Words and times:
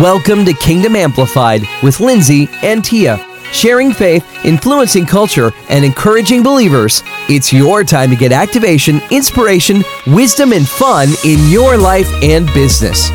Welcome 0.00 0.44
to 0.44 0.52
Kingdom 0.52 0.94
Amplified 0.94 1.62
with 1.82 1.98
Lindsay 1.98 2.48
and 2.62 2.84
Tia. 2.84 3.18
Sharing 3.50 3.92
faith, 3.92 4.24
influencing 4.44 5.06
culture, 5.06 5.50
and 5.68 5.84
encouraging 5.84 6.44
believers. 6.44 7.02
It's 7.28 7.52
your 7.52 7.82
time 7.82 8.10
to 8.10 8.14
get 8.16 8.30
activation, 8.30 9.00
inspiration, 9.10 9.82
wisdom, 10.06 10.52
and 10.52 10.68
fun 10.68 11.08
in 11.24 11.50
your 11.50 11.76
life 11.76 12.08
and 12.22 12.46
business. 12.54 13.10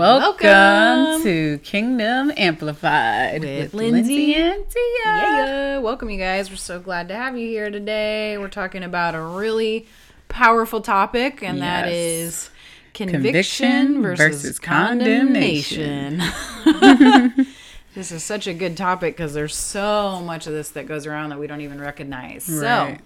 Welcome, 0.00 0.46
Welcome. 0.46 1.22
to 1.22 1.56
Kingdom 1.62 2.30
Amplified 2.36 3.40
With 3.40 3.72
with, 3.72 3.74
Lindsay. 3.74 4.26
Lindsay 4.26 4.34
and 4.34 4.64
Tia. 4.68 4.82
Yeah, 5.06 5.78
welcome 5.78 6.10
you 6.10 6.18
guys. 6.18 6.50
We're 6.50 6.56
so 6.56 6.78
glad 6.80 7.08
to 7.08 7.14
have 7.16 7.38
you 7.38 7.46
here 7.48 7.70
today. 7.70 8.36
We're 8.36 8.48
talking 8.50 8.82
about 8.82 9.14
a 9.14 9.22
really 9.22 9.86
powerful 10.28 10.82
topic, 10.82 11.42
and 11.42 11.62
that 11.62 11.86
Yes. 11.86 11.94
is 11.94 12.50
conviction, 12.92 13.22
Conviction 13.22 14.02
versus, 14.02 14.42
versus 14.42 14.58
condemnation. 14.58 16.18
this 17.94 18.12
is 18.12 18.22
such 18.22 18.46
a 18.46 18.52
good 18.52 18.76
topic 18.76 19.16
because 19.16 19.32
there's 19.32 19.56
so 19.56 20.20
much 20.20 20.46
of 20.46 20.52
this 20.52 20.68
that 20.72 20.86
goes 20.86 21.06
around 21.06 21.30
that 21.30 21.38
we 21.38 21.46
don't 21.46 21.62
even 21.62 21.80
recognize. 21.80 22.44
So 22.44 22.98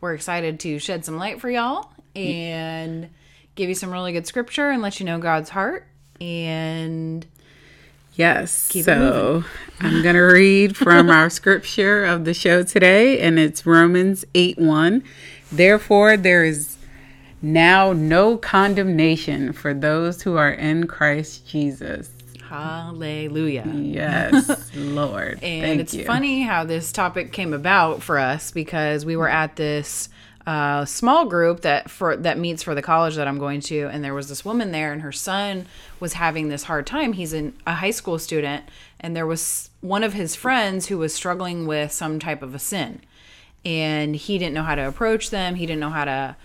we're 0.00 0.14
excited 0.14 0.58
to 0.58 0.80
shed 0.80 1.04
some 1.04 1.18
light 1.18 1.40
for 1.40 1.48
y'all 1.48 1.92
and 2.16 3.10
give 3.54 3.68
you 3.68 3.76
some 3.76 3.92
really 3.92 4.12
good 4.12 4.26
scripture 4.26 4.70
and 4.70 4.82
let 4.82 4.98
you 4.98 5.06
know 5.06 5.20
God's 5.20 5.50
heart. 5.50 5.86
And 6.22 7.26
Yes. 8.14 8.68
Keep 8.68 8.84
so 8.84 9.44
I'm 9.80 10.02
going 10.02 10.14
to 10.14 10.20
read 10.20 10.76
from 10.76 11.10
our 11.10 11.28
scripture 11.30 12.04
of 12.04 12.24
the 12.24 12.34
show 12.34 12.62
today, 12.62 13.18
and 13.20 13.38
it's 13.38 13.66
Romans 13.66 14.24
8 14.34 14.58
1. 14.58 15.02
Therefore, 15.50 16.16
there 16.16 16.44
is 16.44 16.76
now 17.40 17.92
no 17.92 18.36
condemnation 18.36 19.52
for 19.52 19.74
those 19.74 20.22
who 20.22 20.36
are 20.36 20.52
in 20.52 20.86
Christ 20.86 21.48
Jesus. 21.48 22.10
hallelujah. 22.48 23.66
Yes, 23.66 24.70
Lord. 24.76 25.40
And 25.42 25.62
Thank 25.64 25.80
it's 25.80 25.94
you. 25.94 26.04
funny 26.04 26.42
how 26.42 26.64
this 26.64 26.92
topic 26.92 27.32
came 27.32 27.52
about 27.52 28.02
for 28.02 28.18
us 28.18 28.50
because 28.52 29.04
we 29.04 29.16
were 29.16 29.28
at 29.28 29.56
this 29.56 30.08
uh, 30.46 30.84
small 30.84 31.24
group 31.26 31.60
that 31.60 31.90
for 31.90 32.16
that 32.16 32.38
meets 32.38 32.62
for 32.62 32.74
the 32.74 32.82
college 32.82 33.14
that 33.16 33.28
I'm 33.28 33.38
going 33.38 33.60
to, 33.62 33.88
and 33.88 34.02
there 34.02 34.14
was 34.14 34.28
this 34.28 34.44
woman 34.44 34.72
there, 34.72 34.92
and 34.92 35.02
her 35.02 35.12
son 35.12 35.66
was 36.00 36.14
having 36.14 36.48
this 36.48 36.64
hard 36.64 36.86
time. 36.86 37.12
He's 37.12 37.32
in 37.32 37.54
a 37.66 37.74
high 37.74 37.90
school 37.92 38.18
student, 38.18 38.64
and 38.98 39.14
there 39.14 39.26
was 39.26 39.70
one 39.80 40.02
of 40.02 40.14
his 40.14 40.34
friends 40.34 40.86
who 40.86 40.98
was 40.98 41.14
struggling 41.14 41.66
with 41.66 41.92
some 41.92 42.18
type 42.18 42.42
of 42.42 42.54
a 42.54 42.58
sin, 42.58 43.00
and 43.64 44.16
he 44.16 44.38
didn't 44.38 44.54
know 44.54 44.64
how 44.64 44.74
to 44.74 44.88
approach 44.88 45.30
them. 45.30 45.54
He 45.54 45.66
didn't 45.66 45.80
know 45.80 45.90
how 45.90 46.06
to 46.06 46.36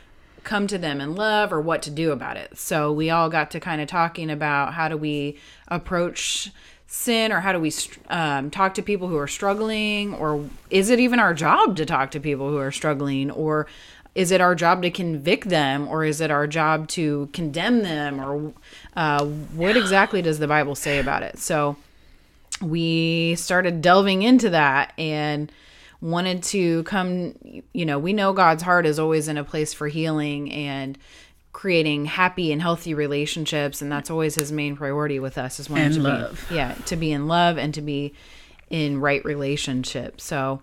come 0.43 0.67
to 0.67 0.77
them 0.77 1.01
in 1.01 1.13
love 1.13 1.51
or 1.51 1.59
what 1.59 1.81
to 1.81 1.91
do 1.91 2.11
about 2.11 2.37
it. 2.37 2.57
So 2.57 2.93
we 2.93 3.09
all 3.09 3.29
got 3.29 3.51
to 3.51 3.59
kind 3.59 3.81
of 3.81 3.87
talking 3.89 4.29
about 4.29 4.73
how 4.75 4.87
do 4.87 4.95
we 4.95 5.37
approach 5.67 6.51
sin 6.87 7.33
or 7.33 7.41
how 7.41 7.51
do 7.51 7.59
we 7.59 7.71
um, 8.09 8.49
talk 8.49 8.73
to 8.75 8.81
people 8.81 9.07
who 9.09 9.17
are 9.17 9.27
struggling? 9.27 10.13
Or 10.15 10.49
is 10.69 10.89
it 10.89 10.99
even 10.99 11.19
our 11.19 11.33
job 11.33 11.75
to 11.77 11.85
talk 11.85 12.11
to 12.11 12.19
people 12.19 12.49
who 12.49 12.57
are 12.57 12.71
struggling? 12.71 13.29
Or 13.29 13.67
is 14.15 14.31
it 14.31 14.41
our 14.41 14.55
job 14.55 14.81
to 14.81 14.89
convict 14.89 15.49
them? 15.49 15.87
Or 15.87 16.03
is 16.03 16.21
it 16.21 16.31
our 16.31 16.47
job 16.47 16.87
to 16.89 17.29
condemn 17.33 17.83
them? 17.83 18.19
Or 18.19 18.53
uh, 18.95 19.25
what 19.25 19.77
exactly 19.77 20.21
does 20.21 20.39
the 20.39 20.47
bible 20.47 20.75
say 20.75 20.99
about 20.99 21.23
it? 21.23 21.37
So 21.37 21.75
we 22.61 23.35
started 23.35 23.81
delving 23.81 24.23
into 24.23 24.49
that 24.49 24.93
and 24.97 25.51
wanted 25.99 26.43
to 26.43 26.83
come 26.83 27.33
you 27.73 27.83
know 27.83 27.97
we 27.97 28.13
know 28.13 28.31
god's 28.31 28.61
heart 28.61 28.85
is 28.85 28.99
always 28.99 29.27
in 29.27 29.37
a 29.37 29.43
place 29.43 29.73
for 29.73 29.87
healing. 29.87 30.51
And 30.51 30.97
creating 31.57 32.05
happy 32.05 32.51
and 32.51 32.61
healthy 32.61 32.93
relationships 32.93 33.81
and 33.81 33.91
that's 33.91 34.11
always 34.11 34.35
his 34.35 34.51
main 34.51 34.75
priority 34.75 35.17
with 35.19 35.39
us 35.39 35.59
is 35.59 35.67
wanting 35.67 35.91
to 35.91 35.99
love. 36.01 36.45
be 36.49 36.53
yeah 36.55 36.75
to 36.85 36.95
be 36.95 37.11
in 37.11 37.27
love 37.27 37.57
and 37.57 37.73
to 37.73 37.81
be 37.81 38.13
in 38.69 39.01
right 39.01 39.25
relationship 39.25 40.21
so 40.21 40.61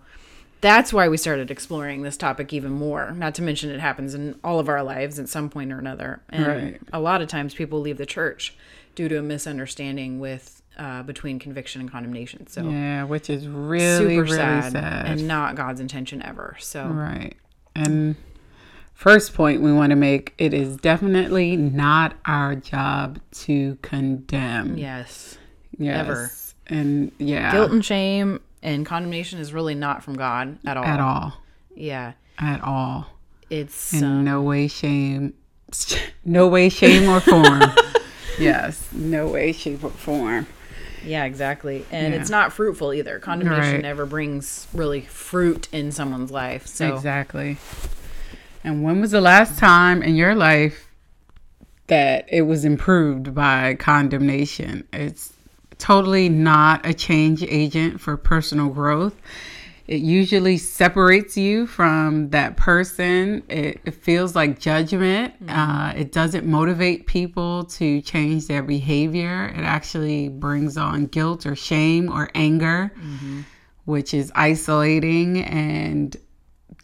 that's 0.61 0.93
why 0.93 1.09
we 1.09 1.17
started 1.17 1.51
exploring 1.51 2.01
this 2.03 2.15
topic 2.15 2.53
even 2.53 2.71
more 2.71 3.11
not 3.11 3.35
to 3.35 3.41
mention 3.41 3.69
it 3.69 3.81
happens 3.81 4.13
in 4.15 4.39
all 4.41 4.57
of 4.57 4.69
our 4.69 4.81
lives 4.83 5.19
at 5.19 5.27
some 5.27 5.49
point 5.49 5.69
or 5.73 5.77
another 5.79 6.21
and 6.29 6.45
Right. 6.47 6.79
a 6.93 7.01
lot 7.01 7.21
of 7.21 7.27
times 7.27 7.53
people 7.53 7.81
leave 7.81 7.97
the 7.97 8.05
church 8.05 8.55
due 8.95 9.09
to 9.09 9.19
a 9.19 9.21
misunderstanding 9.21 10.21
with 10.21 10.61
uh, 10.77 11.03
between 11.03 11.39
conviction 11.39 11.81
and 11.81 11.91
condemnation 11.91 12.47
so 12.47 12.69
Yeah, 12.69 13.03
which 13.03 13.29
is 13.29 13.49
really, 13.49 14.15
super 14.15 14.23
really 14.23 14.37
sad, 14.37 14.71
sad. 14.71 15.05
and 15.07 15.27
not 15.27 15.55
God's 15.55 15.81
intention 15.81 16.21
ever. 16.21 16.55
So 16.59 16.85
Right. 16.87 17.35
And 17.75 18.15
first 18.95 19.33
point 19.35 19.61
we 19.61 19.71
want 19.71 19.91
to 19.91 19.95
make 19.95 20.33
it 20.39 20.53
is 20.53 20.77
definitely 20.77 21.55
not 21.55 22.15
our 22.25 22.55
job 22.55 23.19
to 23.31 23.77
condemn. 23.83 24.77
yes, 24.77 25.37
Yes. 25.77 25.99
ever. 25.99 26.31
And 26.67 27.11
yeah. 27.19 27.51
guilt 27.51 27.71
and 27.71 27.85
shame 27.85 28.39
and 28.63 28.85
condemnation 28.85 29.39
is 29.39 29.53
really 29.53 29.75
not 29.75 30.03
from 30.03 30.15
God 30.15 30.57
at 30.65 30.77
all. 30.77 30.83
at 30.85 30.99
all. 30.99 31.33
Yeah, 31.75 32.13
At 32.39 32.61
all. 32.63 33.07
it's 33.49 33.93
In 33.93 34.03
um, 34.03 34.23
no 34.23 34.41
way 34.41 34.67
shame 34.67 35.33
no 36.25 36.47
way 36.47 36.69
shame 36.69 37.07
or 37.09 37.19
form. 37.19 37.61
yes. 38.39 38.87
No 38.93 39.27
way 39.27 39.51
shape 39.51 39.83
or 39.83 39.89
form. 39.91 40.47
yeah, 41.05 41.25
exactly, 41.25 41.85
and 41.91 42.13
Yeah. 42.13 42.19
it's 42.21 42.29
not 42.29 42.53
fruitful 42.53 42.93
either. 42.93 43.19
Condemnation 43.19 43.73
Right. 43.73 43.81
never 43.81 44.05
brings 44.05 44.67
really 44.73 45.01
fruit 45.01 45.67
in 45.71 45.91
someone's 45.91 46.31
life. 46.31 46.65
So 46.65 46.95
Exactly. 46.95 47.57
And 48.65 48.81
when 48.81 48.99
was 48.99 49.11
the 49.11 49.21
last 49.21 49.59
time 49.59 50.01
in 50.01 50.15
your 50.15 50.33
life 50.33 50.89
that 51.85 52.25
it 52.29 52.41
was 52.41 52.65
improved 52.65 53.35
by 53.35 53.75
condemnation? 53.75 54.87
It's 54.91 55.33
totally 55.77 56.29
not 56.29 56.83
a 56.83 56.91
change 56.91 57.43
agent 57.43 58.01
for 58.01 58.17
personal 58.17 58.69
growth. 58.69 59.15
It 59.85 60.01
usually 60.01 60.57
separates 60.57 61.37
you 61.37 61.67
from 61.67 62.31
that 62.31 62.57
person. 62.57 63.43
It, 63.49 63.81
it 63.85 63.93
feels 63.93 64.33
like 64.33 64.57
judgment. 64.57 65.35
Uh, 65.47 65.93
it 65.95 66.11
doesn't 66.11 66.47
motivate 66.47 67.05
people 67.05 67.65
to 67.65 68.01
change 68.01 68.47
their 68.47 68.63
behavior. 68.63 69.53
It 69.55 69.61
actually 69.61 70.29
brings 70.29 70.75
on 70.75 71.05
guilt 71.05 71.45
or 71.45 71.55
shame 71.55 72.11
or 72.11 72.31
anger, 72.33 72.91
which 73.85 74.15
is 74.15 74.31
isolating 74.33 75.43
and 75.43 76.17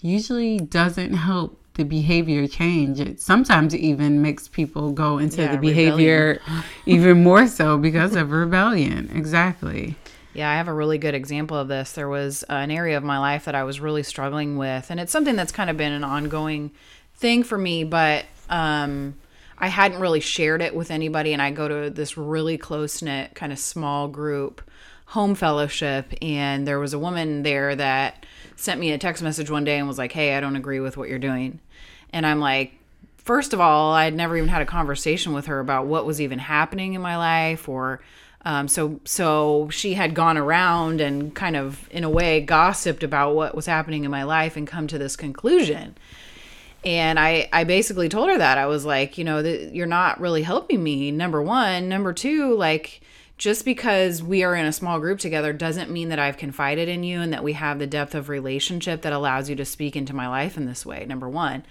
usually 0.01 0.59
doesn't 0.59 1.13
help 1.13 1.60
the 1.75 1.83
behavior 1.83 2.47
change. 2.47 2.99
It 2.99 3.21
sometimes 3.21 3.75
even 3.75 4.21
makes 4.21 4.47
people 4.47 4.91
go 4.91 5.17
into 5.17 5.41
Yeah, 5.41 5.53
the 5.53 5.57
behavior 5.57 6.41
even 6.85 7.23
more 7.23 7.47
so 7.47 7.77
because 7.77 8.15
of 8.15 8.31
rebellion. 8.31 9.09
Exactly. 9.13 9.95
Yeah, 10.33 10.49
I 10.49 10.55
have 10.55 10.67
a 10.67 10.73
really 10.73 10.97
good 10.97 11.13
example 11.13 11.57
of 11.57 11.67
this. 11.67 11.91
There 11.91 12.07
was 12.07 12.43
an 12.43 12.71
area 12.71 12.97
of 12.97 13.03
my 13.03 13.17
life 13.19 13.45
that 13.45 13.55
I 13.55 13.63
was 13.63 13.79
really 13.79 14.03
struggling 14.03 14.57
with, 14.57 14.89
and 14.89 14.99
it's 14.99 15.11
something 15.11 15.35
that's 15.35 15.51
kind 15.51 15.69
of 15.69 15.77
been 15.77 15.91
an 15.91 16.03
ongoing 16.03 16.71
thing 17.15 17.43
for 17.43 17.57
me, 17.57 17.83
but 17.83 18.25
um, 18.49 19.15
I 19.57 19.67
hadn't 19.67 19.99
really 19.99 20.21
shared 20.21 20.61
it 20.61 20.73
with 20.73 20.89
anybody. 20.89 21.33
And 21.33 21.41
I 21.41 21.51
go 21.51 21.67
to 21.67 21.89
this 21.89 22.17
really 22.17 22.57
close 22.57 23.01
knit, 23.01 23.35
kind 23.35 23.51
of 23.51 23.59
small 23.59 24.07
group 24.07 24.61
home 25.11 25.35
fellowship, 25.35 26.13
and 26.22 26.66
there 26.66 26.79
was 26.79 26.94
a 26.94 26.99
woman 26.99 27.44
there 27.44 27.75
that 27.75 28.25
sent 28.55 28.79
me 28.79 28.91
a 28.91 28.97
text 28.97 29.22
message 29.22 29.49
one 29.49 29.66
day 29.66 29.77
and 29.77 29.88
was 29.88 29.97
like, 29.97 30.13
Hey, 30.13 30.35
I 30.35 30.39
don't 30.39 30.55
agree 30.55 30.79
with 30.79 30.95
what 30.95 31.09
you're 31.09 31.19
doing. 31.19 31.59
And 32.13 32.25
I'm 32.25 32.39
like, 32.39 32.73
first 33.17 33.51
of 33.51 33.59
all, 33.59 33.94
I'd 33.94 34.16
never 34.16 34.38
even 34.38 34.47
had 34.47 34.61
a 34.61 34.66
conversation 34.66 35.33
with 35.33 35.47
her 35.47 35.59
about 35.59 35.85
what 35.85 36.05
was 36.05 36.22
even 36.22 36.39
happening 36.39 36.94
in 36.94 37.01
my 37.01 37.17
life 37.17 37.67
or 37.67 38.01
um, 38.44 38.67
so 38.67 38.99
so 39.03 39.69
she 39.69 39.93
had 39.93 40.16
gone 40.16 40.37
around 40.37 41.02
and 41.02 41.35
kind 41.35 41.55
of 41.55 41.90
in 41.91 42.03
a 42.03 42.09
way 42.09 42.41
gossiped 42.41 43.03
about 43.03 43.35
what 43.35 43.53
was 43.53 43.66
happening 43.66 44.03
in 44.03 44.11
my 44.11 44.23
life 44.23 44.58
and 44.58 44.66
come 44.66 44.87
to 44.87 44.97
this 44.97 45.16
conclusion 45.16 45.96
and 46.84 47.19
I, 47.19 47.49
I 47.53 47.66
basically 47.66 48.09
told 48.09 48.29
her 48.29 48.37
that 48.40 48.58
I 48.58 48.66
was 48.66 48.85
like, 48.85 49.19
you 49.19 49.23
know, 49.23 49.43
that 49.43 49.75
you're 49.75 49.85
not 49.85 50.19
really 50.19 50.41
helping 50.41 50.81
me. 50.81 51.11
Number 51.11 51.40
one, 51.40 51.87
number 51.90 52.11
two, 52.11 52.55
like 52.55 53.02
just 53.41 53.66
because 53.66 54.22
we 54.22 54.43
are 54.43 54.53
in 54.53 54.67
a 54.67 54.72
small 54.72 54.99
group 54.99 55.17
together 55.17 55.52
doesn't 55.52 55.90
mean 55.90 56.09
that 56.09 56.20
I've 56.20 56.38
confided 56.38 56.88
in 56.88 57.02
you 57.02 57.22
and 57.22 57.34
that 57.34 57.43
we 57.43 57.53
have 57.53 57.79
the 57.79 57.88
depth 57.88 58.14
of 58.14 58.29
relationship 58.29 59.02
that 59.02 59.14
allows 59.14 59.49
you 59.49 59.55
to 59.55 59.66
speak 59.66 59.96
into 59.96 60.16
my 60.16 60.28
life 60.28 60.58
in 60.58 60.67
this 60.67 60.85
way. 60.85 61.08
Number 61.08 61.28
one, 61.28 61.64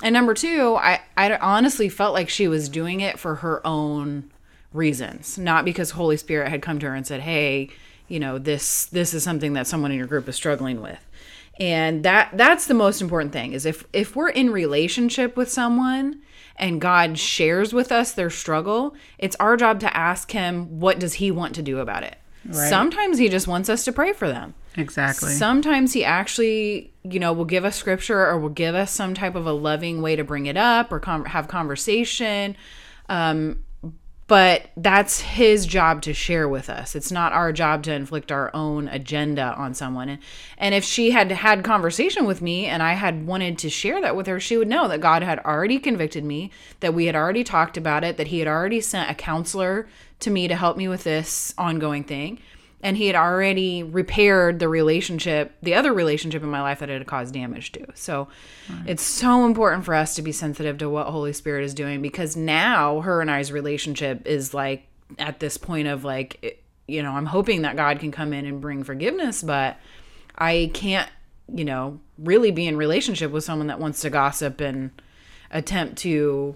and 0.00 0.12
number 0.12 0.32
two, 0.32 0.76
I, 0.76 1.00
I 1.16 1.36
honestly 1.38 1.88
felt 1.88 2.14
like 2.14 2.28
she 2.28 2.46
was 2.46 2.68
doing 2.68 3.00
it 3.00 3.18
for 3.18 3.34
her 3.34 3.66
own 3.66 4.30
reasons, 4.72 5.36
not 5.36 5.64
because 5.64 5.90
Holy 5.90 6.16
Spirit 6.16 6.50
had 6.50 6.62
come 6.62 6.78
to 6.78 6.86
her 6.86 6.94
and 6.94 7.04
said, 7.04 7.22
"Hey, 7.22 7.70
you 8.06 8.20
know, 8.20 8.38
this 8.38 8.86
this 8.86 9.12
is 9.12 9.24
something 9.24 9.54
that 9.54 9.66
someone 9.66 9.90
in 9.90 9.98
your 9.98 10.06
group 10.06 10.28
is 10.28 10.36
struggling 10.36 10.80
with." 10.80 11.04
And 11.58 12.04
that 12.04 12.30
that's 12.34 12.66
the 12.66 12.74
most 12.74 13.02
important 13.02 13.32
thing 13.32 13.54
is 13.54 13.66
if 13.66 13.84
if 13.92 14.14
we're 14.14 14.28
in 14.28 14.50
relationship 14.50 15.36
with 15.36 15.50
someone 15.50 16.20
and 16.58 16.80
God 16.80 17.18
shares 17.18 17.72
with 17.72 17.92
us 17.92 18.12
their 18.12 18.30
struggle, 18.30 18.94
it's 19.18 19.36
our 19.36 19.56
job 19.56 19.80
to 19.80 19.96
ask 19.96 20.30
him 20.32 20.80
what 20.80 20.98
does 20.98 21.14
he 21.14 21.30
want 21.30 21.54
to 21.54 21.62
do 21.62 21.78
about 21.78 22.02
it. 22.02 22.16
Right. 22.44 22.68
Sometimes 22.68 23.18
he 23.18 23.28
just 23.28 23.46
wants 23.46 23.68
us 23.68 23.84
to 23.84 23.92
pray 23.92 24.12
for 24.12 24.28
them. 24.28 24.54
Exactly. 24.76 25.32
Sometimes 25.32 25.92
he 25.92 26.04
actually, 26.04 26.92
you 27.02 27.18
know, 27.18 27.32
will 27.32 27.44
give 27.44 27.64
us 27.64 27.76
scripture 27.76 28.24
or 28.24 28.38
will 28.38 28.48
give 28.48 28.74
us 28.74 28.90
some 28.90 29.14
type 29.14 29.34
of 29.34 29.46
a 29.46 29.52
loving 29.52 30.02
way 30.02 30.16
to 30.16 30.24
bring 30.24 30.46
it 30.46 30.56
up 30.56 30.92
or 30.92 31.00
con 31.00 31.24
have 31.26 31.48
conversation. 31.48 32.56
Um, 33.08 33.64
but 34.28 34.70
that's 34.76 35.20
his 35.20 35.64
job 35.64 36.02
to 36.02 36.12
share 36.12 36.46
with 36.46 36.68
us. 36.68 36.94
It's 36.94 37.10
not 37.10 37.32
our 37.32 37.50
job 37.50 37.82
to 37.84 37.92
inflict 37.94 38.30
our 38.30 38.50
own 38.54 38.86
agenda 38.88 39.54
on 39.56 39.72
someone. 39.72 40.10
And, 40.10 40.18
and 40.58 40.74
if 40.74 40.84
she 40.84 41.12
had 41.12 41.32
had 41.32 41.64
conversation 41.64 42.26
with 42.26 42.42
me 42.42 42.66
and 42.66 42.82
I 42.82 42.92
had 42.92 43.26
wanted 43.26 43.56
to 43.58 43.70
share 43.70 44.02
that 44.02 44.14
with 44.14 44.26
her, 44.26 44.38
she 44.38 44.58
would 44.58 44.68
know 44.68 44.86
that 44.86 45.00
God 45.00 45.22
had 45.22 45.38
already 45.40 45.78
convicted 45.78 46.24
me, 46.24 46.50
that 46.80 46.92
we 46.92 47.06
had 47.06 47.16
already 47.16 47.42
talked 47.42 47.78
about 47.78 48.04
it, 48.04 48.18
that 48.18 48.26
he 48.26 48.38
had 48.38 48.48
already 48.48 48.82
sent 48.82 49.10
a 49.10 49.14
counselor 49.14 49.88
to 50.20 50.30
me 50.30 50.46
to 50.46 50.54
help 50.54 50.76
me 50.76 50.88
with 50.88 51.04
this 51.04 51.54
ongoing 51.56 52.04
thing 52.04 52.38
and 52.80 52.96
he 52.96 53.06
had 53.06 53.16
already 53.16 53.82
repaired 53.82 54.58
the 54.58 54.68
relationship 54.68 55.56
the 55.62 55.74
other 55.74 55.92
relationship 55.92 56.42
in 56.42 56.48
my 56.48 56.62
life 56.62 56.78
that 56.78 56.90
it 56.90 56.98
had 56.98 57.06
caused 57.06 57.34
damage 57.34 57.72
to 57.72 57.84
so 57.94 58.28
right. 58.70 58.82
it's 58.86 59.02
so 59.02 59.44
important 59.44 59.84
for 59.84 59.94
us 59.94 60.14
to 60.14 60.22
be 60.22 60.32
sensitive 60.32 60.78
to 60.78 60.88
what 60.88 61.06
holy 61.08 61.32
spirit 61.32 61.64
is 61.64 61.74
doing 61.74 62.00
because 62.02 62.36
now 62.36 63.00
her 63.00 63.20
and 63.20 63.30
i's 63.30 63.52
relationship 63.52 64.26
is 64.26 64.54
like 64.54 64.86
at 65.18 65.40
this 65.40 65.56
point 65.56 65.88
of 65.88 66.04
like 66.04 66.62
you 66.86 67.02
know 67.02 67.12
i'm 67.12 67.26
hoping 67.26 67.62
that 67.62 67.76
god 67.76 67.98
can 67.98 68.10
come 68.10 68.32
in 68.32 68.46
and 68.46 68.60
bring 68.60 68.82
forgiveness 68.82 69.42
but 69.42 69.76
i 70.36 70.70
can't 70.74 71.08
you 71.52 71.64
know 71.64 71.98
really 72.18 72.50
be 72.50 72.66
in 72.66 72.76
relationship 72.76 73.30
with 73.30 73.44
someone 73.44 73.68
that 73.68 73.80
wants 73.80 74.00
to 74.00 74.10
gossip 74.10 74.60
and 74.60 74.90
attempt 75.50 75.96
to 75.96 76.54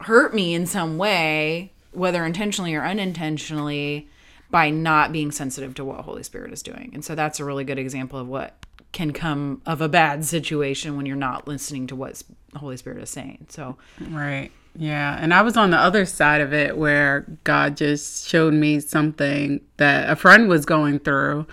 hurt 0.00 0.34
me 0.34 0.54
in 0.54 0.66
some 0.66 0.98
way 0.98 1.72
whether 1.92 2.24
intentionally 2.24 2.74
or 2.74 2.84
unintentionally 2.84 4.08
by 4.50 4.70
not 4.70 5.12
being 5.12 5.30
sensitive 5.30 5.74
to 5.74 5.84
what 5.84 6.00
Holy 6.00 6.22
Spirit 6.22 6.52
is 6.52 6.62
doing. 6.62 6.90
And 6.94 7.04
so 7.04 7.14
that's 7.14 7.40
a 7.40 7.44
really 7.44 7.64
good 7.64 7.78
example 7.78 8.18
of 8.18 8.28
what 8.28 8.64
can 8.92 9.12
come 9.12 9.60
of 9.66 9.80
a 9.80 9.88
bad 9.88 10.24
situation 10.24 10.96
when 10.96 11.06
you're 11.06 11.16
not 11.16 11.46
listening 11.46 11.86
to 11.88 11.96
what 11.96 12.22
Holy 12.54 12.76
Spirit 12.76 13.02
is 13.02 13.10
saying. 13.10 13.46
So, 13.50 13.76
right. 14.10 14.50
Yeah. 14.78 15.16
And 15.20 15.32
I 15.34 15.42
was 15.42 15.56
on 15.56 15.70
the 15.70 15.78
other 15.78 16.04
side 16.04 16.40
of 16.40 16.52
it 16.52 16.76
where 16.76 17.26
God 17.44 17.76
just 17.76 18.28
showed 18.28 18.54
me 18.54 18.80
something 18.80 19.60
that 19.78 20.08
a 20.10 20.16
friend 20.16 20.48
was 20.48 20.64
going 20.64 20.98
through. 21.00 21.46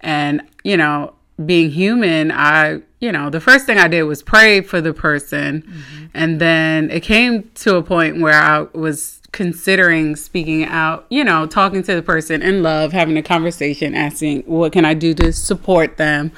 And, 0.00 0.42
you 0.64 0.76
know, 0.76 1.14
being 1.46 1.70
human, 1.70 2.30
I, 2.30 2.80
you 3.00 3.12
know, 3.12 3.30
the 3.30 3.40
first 3.40 3.66
thing 3.66 3.78
I 3.78 3.88
did 3.88 4.04
was 4.04 4.22
pray 4.22 4.60
for 4.60 4.80
the 4.80 4.92
person. 4.92 5.62
Mm-hmm. 5.62 6.04
And 6.14 6.40
then 6.40 6.90
it 6.90 7.02
came 7.02 7.50
to 7.56 7.76
a 7.76 7.82
point 7.82 8.20
where 8.20 8.40
I 8.40 8.66
was 8.72 9.20
considering 9.32 10.14
speaking 10.14 10.64
out, 10.64 11.06
you 11.08 11.24
know, 11.24 11.46
talking 11.46 11.82
to 11.82 11.94
the 11.94 12.02
person 12.02 12.42
in 12.42 12.62
love, 12.62 12.92
having 12.92 13.16
a 13.16 13.22
conversation, 13.22 13.94
asking, 13.94 14.42
what 14.42 14.72
can 14.72 14.84
I 14.84 14.94
do 14.94 15.14
to 15.14 15.32
support 15.32 15.96
them? 15.96 16.32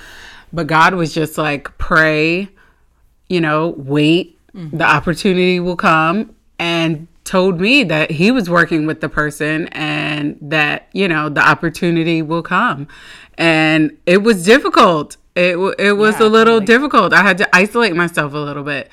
But 0.52 0.68
God 0.68 0.94
was 0.94 1.12
just 1.12 1.36
like, 1.36 1.76
pray, 1.78 2.48
you 3.28 3.40
know, 3.40 3.74
wait, 3.76 4.38
mm-hmm. 4.52 4.76
the 4.76 4.84
opportunity 4.84 5.58
will 5.58 5.76
come. 5.76 6.34
And 6.58 7.08
told 7.24 7.60
me 7.60 7.84
that 7.84 8.12
he 8.12 8.30
was 8.30 8.48
working 8.48 8.86
with 8.86 9.00
the 9.00 9.08
person 9.08 9.68
and 9.68 10.38
that, 10.40 10.88
you 10.92 11.08
know, 11.08 11.28
the 11.28 11.40
opportunity 11.40 12.22
will 12.22 12.42
come. 12.42 12.86
And 13.36 13.96
it 14.06 14.22
was 14.22 14.44
difficult. 14.44 15.16
It, 15.34 15.56
it 15.78 15.92
was 15.92 16.20
yeah, 16.20 16.26
a 16.26 16.28
little 16.28 16.60
totally. 16.60 16.66
difficult. 16.66 17.12
I 17.12 17.22
had 17.22 17.38
to 17.38 17.56
isolate 17.56 17.96
myself 17.96 18.34
a 18.34 18.38
little 18.38 18.62
bit 18.62 18.90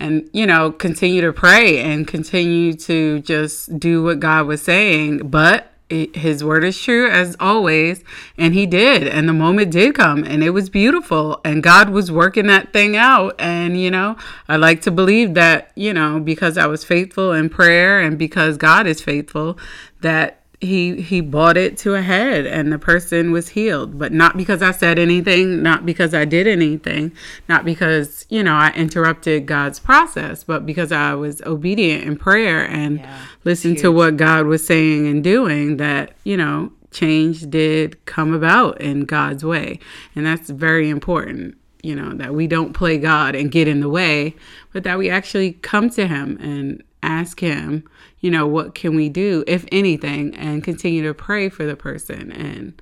and 0.00 0.28
you 0.32 0.46
know 0.46 0.70
continue 0.70 1.20
to 1.20 1.32
pray 1.32 1.78
and 1.80 2.06
continue 2.06 2.72
to 2.72 3.20
just 3.20 3.78
do 3.78 4.02
what 4.02 4.20
God 4.20 4.46
was 4.46 4.62
saying 4.62 5.28
but 5.28 5.72
his 5.90 6.44
word 6.44 6.64
is 6.64 6.78
true 6.78 7.08
as 7.08 7.34
always 7.40 8.04
and 8.36 8.52
he 8.52 8.66
did 8.66 9.06
and 9.06 9.26
the 9.26 9.32
moment 9.32 9.70
did 9.70 9.94
come 9.94 10.22
and 10.22 10.44
it 10.44 10.50
was 10.50 10.68
beautiful 10.68 11.40
and 11.46 11.62
God 11.62 11.88
was 11.88 12.12
working 12.12 12.46
that 12.48 12.74
thing 12.74 12.94
out 12.94 13.34
and 13.38 13.80
you 13.80 13.90
know 13.90 14.16
I 14.48 14.56
like 14.56 14.82
to 14.82 14.90
believe 14.90 15.32
that 15.34 15.72
you 15.74 15.94
know 15.94 16.20
because 16.20 16.58
I 16.58 16.66
was 16.66 16.84
faithful 16.84 17.32
in 17.32 17.48
prayer 17.48 18.00
and 18.00 18.18
because 18.18 18.58
God 18.58 18.86
is 18.86 19.00
faithful 19.00 19.58
that 20.00 20.37
he 20.60 21.00
he 21.00 21.20
bought 21.20 21.56
it 21.56 21.78
to 21.78 21.94
a 21.94 22.02
head 22.02 22.44
and 22.44 22.72
the 22.72 22.78
person 22.78 23.30
was 23.30 23.50
healed. 23.50 23.98
But 23.98 24.12
not 24.12 24.36
because 24.36 24.62
i 24.62 24.72
said 24.72 24.98
anything 24.98 25.62
not 25.62 25.86
because 25.86 26.14
i 26.14 26.24
did 26.24 26.46
anything 26.46 27.12
not 27.48 27.64
because 27.64 28.26
you 28.28 28.42
know 28.42 28.54
i 28.54 28.72
interrupted 28.72 29.46
god's 29.46 29.78
process 29.78 30.42
but 30.42 30.66
because 30.66 30.90
i 30.90 31.14
was 31.14 31.40
obedient 31.42 32.04
in 32.04 32.16
prayer 32.16 32.68
and 32.68 32.98
yeah, 32.98 33.26
listened 33.44 33.78
to 33.78 33.92
what 33.92 34.16
god 34.16 34.46
was 34.46 34.66
saying 34.66 35.06
and 35.06 35.22
doing 35.22 35.76
that 35.76 36.12
you 36.24 36.36
know 36.36 36.72
change 36.90 37.48
did 37.50 38.04
come 38.06 38.32
about 38.32 38.80
in 38.80 39.04
god's 39.04 39.44
way. 39.44 39.78
And 40.16 40.26
that's 40.26 40.50
very 40.50 40.88
important 40.90 41.56
you 41.82 41.94
know 41.94 42.12
that 42.14 42.34
we 42.34 42.46
don't 42.46 42.72
play 42.72 42.98
god 42.98 43.36
and 43.36 43.52
get 43.52 43.68
in 43.68 43.80
the 43.80 43.88
way 43.88 44.34
but 44.72 44.82
that 44.82 44.98
we 44.98 45.08
actually 45.08 45.52
come 45.52 45.88
to 45.88 46.08
him 46.08 46.36
and 46.40 46.82
ask 47.02 47.40
him 47.40 47.84
you 48.20 48.30
know, 48.30 48.46
what 48.46 48.74
can 48.74 48.96
we 48.96 49.08
do, 49.08 49.44
if 49.46 49.64
anything, 49.70 50.34
and 50.34 50.62
continue 50.62 51.02
to 51.04 51.14
pray 51.14 51.48
for 51.48 51.64
the 51.64 51.76
person 51.76 52.32
and 52.32 52.80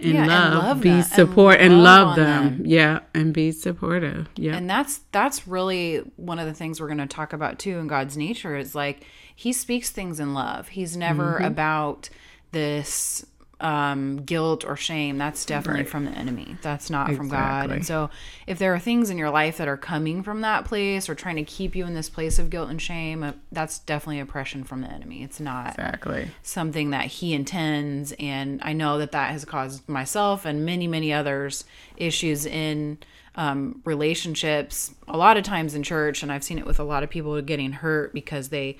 and, 0.00 0.14
yeah, 0.14 0.26
love, 0.26 0.52
and 0.52 0.62
love, 0.62 0.80
be 0.80 1.02
support 1.02 1.56
and, 1.56 1.72
and 1.72 1.82
love, 1.82 2.14
them. 2.14 2.58
them. 2.58 2.66
Yeah, 2.66 3.00
and 3.14 3.34
be 3.34 3.50
supportive. 3.50 4.28
Yeah. 4.36 4.56
And 4.56 4.70
that's 4.70 5.00
that's 5.10 5.48
really 5.48 5.98
one 6.14 6.38
of 6.38 6.46
the 6.46 6.54
things 6.54 6.80
we're 6.80 6.86
going 6.86 6.98
to 6.98 7.06
talk 7.06 7.32
about 7.32 7.58
too 7.58 7.78
in 7.78 7.88
God's 7.88 8.16
nature 8.16 8.56
is 8.56 8.76
like 8.76 9.04
he 9.34 9.52
speaks 9.52 9.90
things 9.90 10.20
in 10.20 10.34
love. 10.34 10.68
He's 10.68 10.96
never 10.96 11.34
mm-hmm. 11.34 11.46
about 11.46 12.10
this 12.52 13.26
um, 13.60 14.18
guilt 14.18 14.64
or 14.64 14.76
shame, 14.76 15.18
that's 15.18 15.44
definitely 15.44 15.82
right. 15.82 15.88
from 15.88 16.04
the 16.04 16.12
enemy. 16.12 16.56
That's 16.62 16.90
not 16.90 17.08
exactly. 17.10 17.16
from 17.16 17.28
God. 17.28 17.70
And 17.70 17.86
so, 17.86 18.10
if 18.46 18.58
there 18.58 18.72
are 18.74 18.78
things 18.78 19.10
in 19.10 19.18
your 19.18 19.30
life 19.30 19.56
that 19.58 19.66
are 19.66 19.76
coming 19.76 20.22
from 20.22 20.42
that 20.42 20.64
place 20.64 21.08
or 21.08 21.14
trying 21.14 21.36
to 21.36 21.44
keep 21.44 21.74
you 21.74 21.84
in 21.84 21.94
this 21.94 22.08
place 22.08 22.38
of 22.38 22.50
guilt 22.50 22.70
and 22.70 22.80
shame, 22.80 23.24
uh, 23.24 23.32
that's 23.50 23.80
definitely 23.80 24.20
oppression 24.20 24.62
from 24.62 24.82
the 24.82 24.88
enemy. 24.88 25.22
It's 25.22 25.40
not 25.40 25.70
exactly 25.70 26.30
something 26.42 26.90
that 26.90 27.06
he 27.06 27.34
intends. 27.34 28.12
And 28.18 28.60
I 28.62 28.72
know 28.72 28.98
that 28.98 29.12
that 29.12 29.32
has 29.32 29.44
caused 29.44 29.88
myself 29.88 30.44
and 30.44 30.64
many, 30.64 30.86
many 30.86 31.12
others 31.12 31.64
issues 31.96 32.46
in 32.46 32.98
um, 33.34 33.80
relationships. 33.84 34.94
A 35.06 35.16
lot 35.16 35.36
of 35.36 35.44
times 35.44 35.74
in 35.74 35.82
church, 35.82 36.22
and 36.22 36.30
I've 36.30 36.44
seen 36.44 36.58
it 36.58 36.66
with 36.66 36.80
a 36.80 36.84
lot 36.84 37.02
of 37.02 37.10
people 37.10 37.40
getting 37.40 37.72
hurt 37.72 38.12
because 38.12 38.48
they 38.48 38.78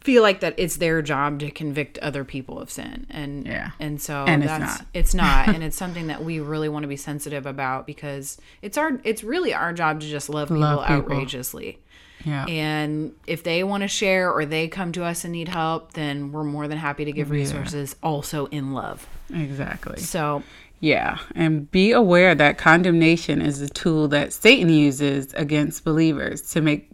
feel 0.00 0.22
like 0.22 0.40
that 0.40 0.54
it's 0.56 0.76
their 0.76 1.02
job 1.02 1.38
to 1.40 1.50
convict 1.50 1.98
other 1.98 2.24
people 2.24 2.58
of 2.58 2.70
sin. 2.70 3.06
And 3.10 3.46
yeah. 3.46 3.70
and 3.78 4.00
so 4.00 4.24
and 4.26 4.42
that's 4.42 4.52
it's 4.52 4.80
not, 4.80 4.86
it's 4.94 5.14
not. 5.14 5.48
And 5.60 5.64
it's 5.64 5.76
something 5.76 6.06
that 6.06 6.24
we 6.24 6.40
really 6.40 6.68
want 6.68 6.84
to 6.84 6.88
be 6.88 6.96
sensitive 6.96 7.46
about 7.46 7.86
because 7.86 8.38
it's 8.62 8.78
our 8.78 9.00
it's 9.04 9.22
really 9.22 9.52
our 9.52 9.72
job 9.72 10.00
to 10.00 10.06
just 10.06 10.28
love 10.28 10.48
people, 10.48 10.60
love 10.60 10.86
people. 10.86 10.96
outrageously. 10.96 11.78
Yeah. 12.24 12.44
And 12.46 13.14
if 13.26 13.42
they 13.42 13.64
want 13.64 13.82
to 13.82 13.88
share 13.88 14.30
or 14.30 14.44
they 14.44 14.68
come 14.68 14.92
to 14.92 15.04
us 15.04 15.24
and 15.24 15.32
need 15.32 15.48
help 15.48 15.94
then 15.94 16.32
we're 16.32 16.44
more 16.44 16.68
than 16.68 16.78
happy 16.78 17.04
to 17.04 17.12
give 17.12 17.30
resources 17.30 17.96
yeah. 17.98 18.08
also 18.08 18.46
in 18.46 18.72
love. 18.72 19.06
Exactly. 19.32 19.98
So 19.98 20.42
yeah, 20.80 21.18
and 21.34 21.70
be 21.70 21.92
aware 21.92 22.34
that 22.34 22.56
condemnation 22.56 23.42
is 23.42 23.60
a 23.60 23.68
tool 23.68 24.08
that 24.08 24.32
Satan 24.32 24.70
uses 24.70 25.34
against 25.34 25.84
believers 25.84 26.40
to 26.52 26.62
make 26.62 26.88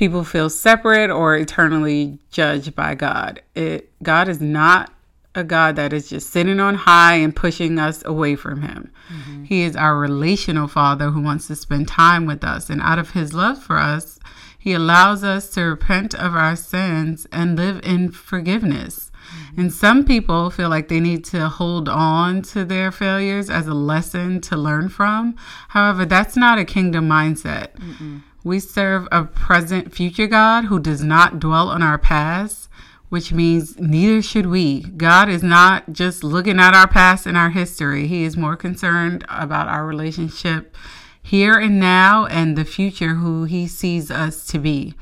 people 0.00 0.24
feel 0.24 0.48
separate 0.48 1.10
or 1.10 1.36
eternally 1.36 2.18
judged 2.30 2.74
by 2.74 2.94
God. 2.94 3.42
It 3.54 3.92
God 4.02 4.30
is 4.30 4.40
not 4.40 4.90
a 5.34 5.44
God 5.44 5.76
that 5.76 5.92
is 5.92 6.08
just 6.08 6.30
sitting 6.30 6.58
on 6.58 6.74
high 6.74 7.16
and 7.16 7.36
pushing 7.36 7.78
us 7.78 8.02
away 8.06 8.34
from 8.34 8.62
him. 8.62 8.90
Mm-hmm. 9.12 9.44
He 9.44 9.60
is 9.60 9.76
our 9.76 9.98
relational 9.98 10.68
father 10.68 11.10
who 11.10 11.20
wants 11.20 11.48
to 11.48 11.54
spend 11.54 11.86
time 11.86 12.24
with 12.24 12.42
us 12.42 12.70
and 12.70 12.80
out 12.80 12.98
of 12.98 13.10
his 13.10 13.34
love 13.34 13.62
for 13.62 13.76
us, 13.76 14.18
he 14.58 14.72
allows 14.72 15.22
us 15.22 15.50
to 15.50 15.64
repent 15.64 16.14
of 16.14 16.34
our 16.34 16.56
sins 16.56 17.26
and 17.30 17.56
live 17.56 17.84
in 17.84 18.10
forgiveness. 18.10 19.12
Mm-hmm. 19.12 19.60
And 19.60 19.72
some 19.72 20.06
people 20.06 20.48
feel 20.48 20.70
like 20.70 20.88
they 20.88 21.00
need 21.00 21.26
to 21.26 21.50
hold 21.50 21.90
on 21.90 22.40
to 22.54 22.64
their 22.64 22.90
failures 22.90 23.50
as 23.50 23.66
a 23.66 23.74
lesson 23.74 24.40
to 24.42 24.56
learn 24.56 24.88
from. 24.88 25.36
However, 25.68 26.06
that's 26.06 26.38
not 26.38 26.58
a 26.58 26.64
kingdom 26.64 27.06
mindset. 27.06 27.74
Mm-mm. 27.74 28.22
We 28.42 28.60
serve 28.60 29.06
a 29.12 29.24
present 29.24 29.92
future 29.92 30.26
God 30.26 30.66
who 30.66 30.80
does 30.80 31.02
not 31.02 31.40
dwell 31.40 31.68
on 31.68 31.82
our 31.82 31.98
past, 31.98 32.68
which 33.10 33.32
means 33.32 33.78
neither 33.78 34.22
should 34.22 34.46
we. 34.46 34.80
God 34.82 35.28
is 35.28 35.42
not 35.42 35.92
just 35.92 36.24
looking 36.24 36.58
at 36.58 36.74
our 36.74 36.88
past 36.88 37.26
and 37.26 37.36
our 37.36 37.50
history, 37.50 38.06
He 38.06 38.24
is 38.24 38.36
more 38.36 38.56
concerned 38.56 39.24
about 39.28 39.68
our 39.68 39.84
relationship 39.84 40.74
here 41.22 41.58
and 41.58 41.78
now 41.78 42.26
and 42.26 42.56
the 42.56 42.64
future 42.64 43.14
who 43.14 43.44
He 43.44 43.66
sees 43.66 44.10
us 44.10 44.46
to 44.46 44.58
be. 44.58 44.94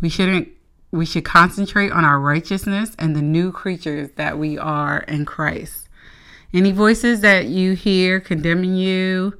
We 0.00 0.08
shouldn't 0.08 0.48
we 0.92 1.06
should 1.06 1.24
concentrate 1.24 1.90
on 1.90 2.04
our 2.04 2.20
righteousness 2.20 2.94
and 2.98 3.16
the 3.16 3.22
new 3.22 3.50
creatures 3.50 4.10
that 4.16 4.38
we 4.38 4.58
are 4.58 4.98
in 5.08 5.24
Christ. 5.24 5.88
Any 6.52 6.70
voices 6.70 7.22
that 7.22 7.46
you 7.46 7.72
hear 7.72 8.20
condemning 8.20 8.76
you, 8.76 9.38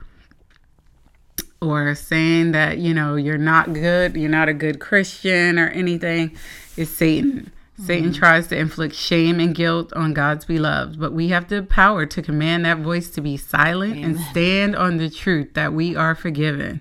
or 1.62 1.94
saying 1.94 2.52
that, 2.52 2.78
you 2.78 2.92
know, 2.92 3.14
you're 3.14 3.38
not 3.38 3.72
good, 3.72 4.16
you're 4.16 4.28
not 4.28 4.48
a 4.48 4.54
good 4.54 4.80
Christian 4.80 5.58
or 5.58 5.68
anything 5.68 6.36
is 6.76 6.90
Satan. 6.90 7.52
Mm-hmm. 7.74 7.86
Satan 7.86 8.12
tries 8.12 8.48
to 8.48 8.58
inflict 8.58 8.94
shame 8.94 9.38
and 9.40 9.54
guilt 9.54 9.92
on 9.94 10.12
God's 10.12 10.44
beloved, 10.44 10.98
but 10.98 11.12
we 11.12 11.28
have 11.28 11.48
the 11.48 11.62
power 11.62 12.04
to 12.04 12.20
command 12.20 12.64
that 12.64 12.78
voice 12.78 13.08
to 13.10 13.20
be 13.20 13.36
silent 13.36 13.96
and 13.96 14.18
stand 14.18 14.74
on 14.74 14.98
the 14.98 15.08
truth 15.08 15.54
that 15.54 15.72
we 15.72 15.94
are 15.94 16.14
forgiven. 16.14 16.80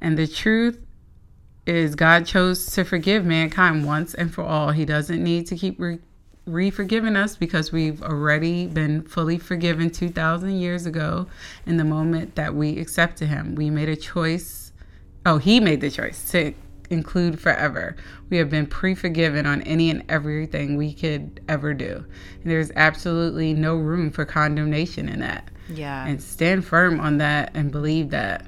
And 0.00 0.16
the 0.16 0.26
truth 0.26 0.78
is, 1.66 1.94
God 1.94 2.24
chose 2.24 2.66
to 2.66 2.84
forgive 2.84 3.24
mankind 3.24 3.84
once 3.84 4.14
and 4.14 4.32
for 4.32 4.42
all. 4.42 4.70
He 4.70 4.84
doesn't 4.84 5.22
need 5.22 5.46
to 5.48 5.56
keep 5.56 5.78
re- 5.78 5.98
re 6.46 6.70
forgiving 6.70 7.16
us 7.16 7.36
because 7.36 7.72
we've 7.72 8.02
already 8.02 8.66
been 8.66 9.02
fully 9.02 9.38
forgiven 9.38 9.90
2,000 9.90 10.50
years 10.50 10.86
ago 10.86 11.26
in 11.66 11.76
the 11.76 11.84
moment 11.84 12.34
that 12.34 12.54
we 12.54 12.78
accepted 12.78 13.28
Him. 13.28 13.54
We 13.54 13.70
made 13.70 13.88
a 13.88 13.96
choice. 13.96 14.72
Oh, 15.24 15.38
He 15.38 15.60
made 15.60 15.80
the 15.80 15.90
choice 15.90 16.30
to 16.32 16.54
include 16.90 17.40
forever. 17.40 17.96
We 18.30 18.36
have 18.36 18.50
been 18.50 18.66
pre 18.66 18.94
forgiven 18.94 19.46
on 19.46 19.62
any 19.62 19.90
and 19.90 20.04
everything 20.08 20.76
we 20.76 20.92
could 20.92 21.40
ever 21.48 21.74
do. 21.74 22.04
And 22.42 22.50
there's 22.50 22.70
absolutely 22.76 23.54
no 23.54 23.76
room 23.76 24.10
for 24.10 24.24
condemnation 24.24 25.08
in 25.08 25.20
that. 25.20 25.48
Yeah. 25.68 26.06
And 26.06 26.22
stand 26.22 26.64
firm 26.64 27.00
on 27.00 27.18
that 27.18 27.50
and 27.54 27.70
believe 27.70 28.10
that. 28.10 28.46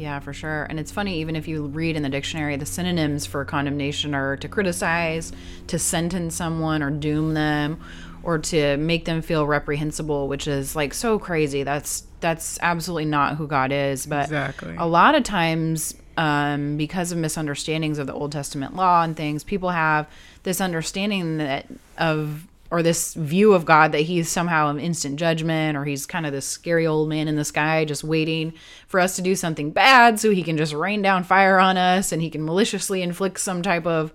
Yeah, 0.00 0.18
for 0.18 0.32
sure. 0.32 0.64
And 0.70 0.80
it's 0.80 0.90
funny, 0.90 1.20
even 1.20 1.36
if 1.36 1.46
you 1.46 1.66
read 1.66 1.94
in 1.94 2.02
the 2.02 2.08
dictionary, 2.08 2.56
the 2.56 2.64
synonyms 2.64 3.26
for 3.26 3.44
condemnation 3.44 4.14
are 4.14 4.34
to 4.38 4.48
criticize, 4.48 5.30
to 5.66 5.78
sentence 5.78 6.34
someone 6.34 6.82
or 6.82 6.88
doom 6.88 7.34
them, 7.34 7.78
or 8.22 8.38
to 8.38 8.78
make 8.78 9.04
them 9.04 9.20
feel 9.20 9.46
reprehensible, 9.46 10.26
which 10.26 10.48
is 10.48 10.74
like 10.74 10.94
so 10.94 11.18
crazy. 11.18 11.64
That's 11.64 12.04
that's 12.20 12.58
absolutely 12.62 13.04
not 13.04 13.36
who 13.36 13.46
God 13.46 13.72
is. 13.72 14.06
But 14.06 14.24
Exactly. 14.24 14.74
a 14.78 14.86
lot 14.86 15.14
of 15.14 15.22
times, 15.22 15.94
um, 16.16 16.78
because 16.78 17.12
of 17.12 17.18
misunderstandings 17.18 17.98
of 17.98 18.06
the 18.06 18.14
Old 18.14 18.32
Testament 18.32 18.74
law 18.74 19.02
and 19.02 19.14
things, 19.14 19.44
people 19.44 19.68
have 19.68 20.08
this 20.44 20.62
understanding 20.62 21.36
that 21.36 21.66
of 21.98 22.46
or 22.70 22.82
this 22.82 23.14
view 23.14 23.52
of 23.52 23.64
God 23.64 23.92
that 23.92 24.02
he's 24.02 24.28
somehow 24.28 24.68
an 24.68 24.78
instant 24.78 25.16
judgment 25.16 25.76
or 25.76 25.84
he's 25.84 26.06
kind 26.06 26.24
of 26.24 26.32
this 26.32 26.46
scary 26.46 26.86
old 26.86 27.08
man 27.08 27.28
in 27.28 27.36
the 27.36 27.44
sky 27.44 27.84
just 27.84 28.04
waiting 28.04 28.52
for 28.86 29.00
us 29.00 29.16
to 29.16 29.22
do 29.22 29.34
something 29.34 29.70
bad 29.70 30.20
so 30.20 30.30
he 30.30 30.42
can 30.42 30.56
just 30.56 30.72
rain 30.72 31.02
down 31.02 31.24
fire 31.24 31.58
on 31.58 31.76
us 31.76 32.12
and 32.12 32.22
he 32.22 32.30
can 32.30 32.44
maliciously 32.44 33.02
inflict 33.02 33.40
some 33.40 33.62
type 33.62 33.86
of 33.86 34.12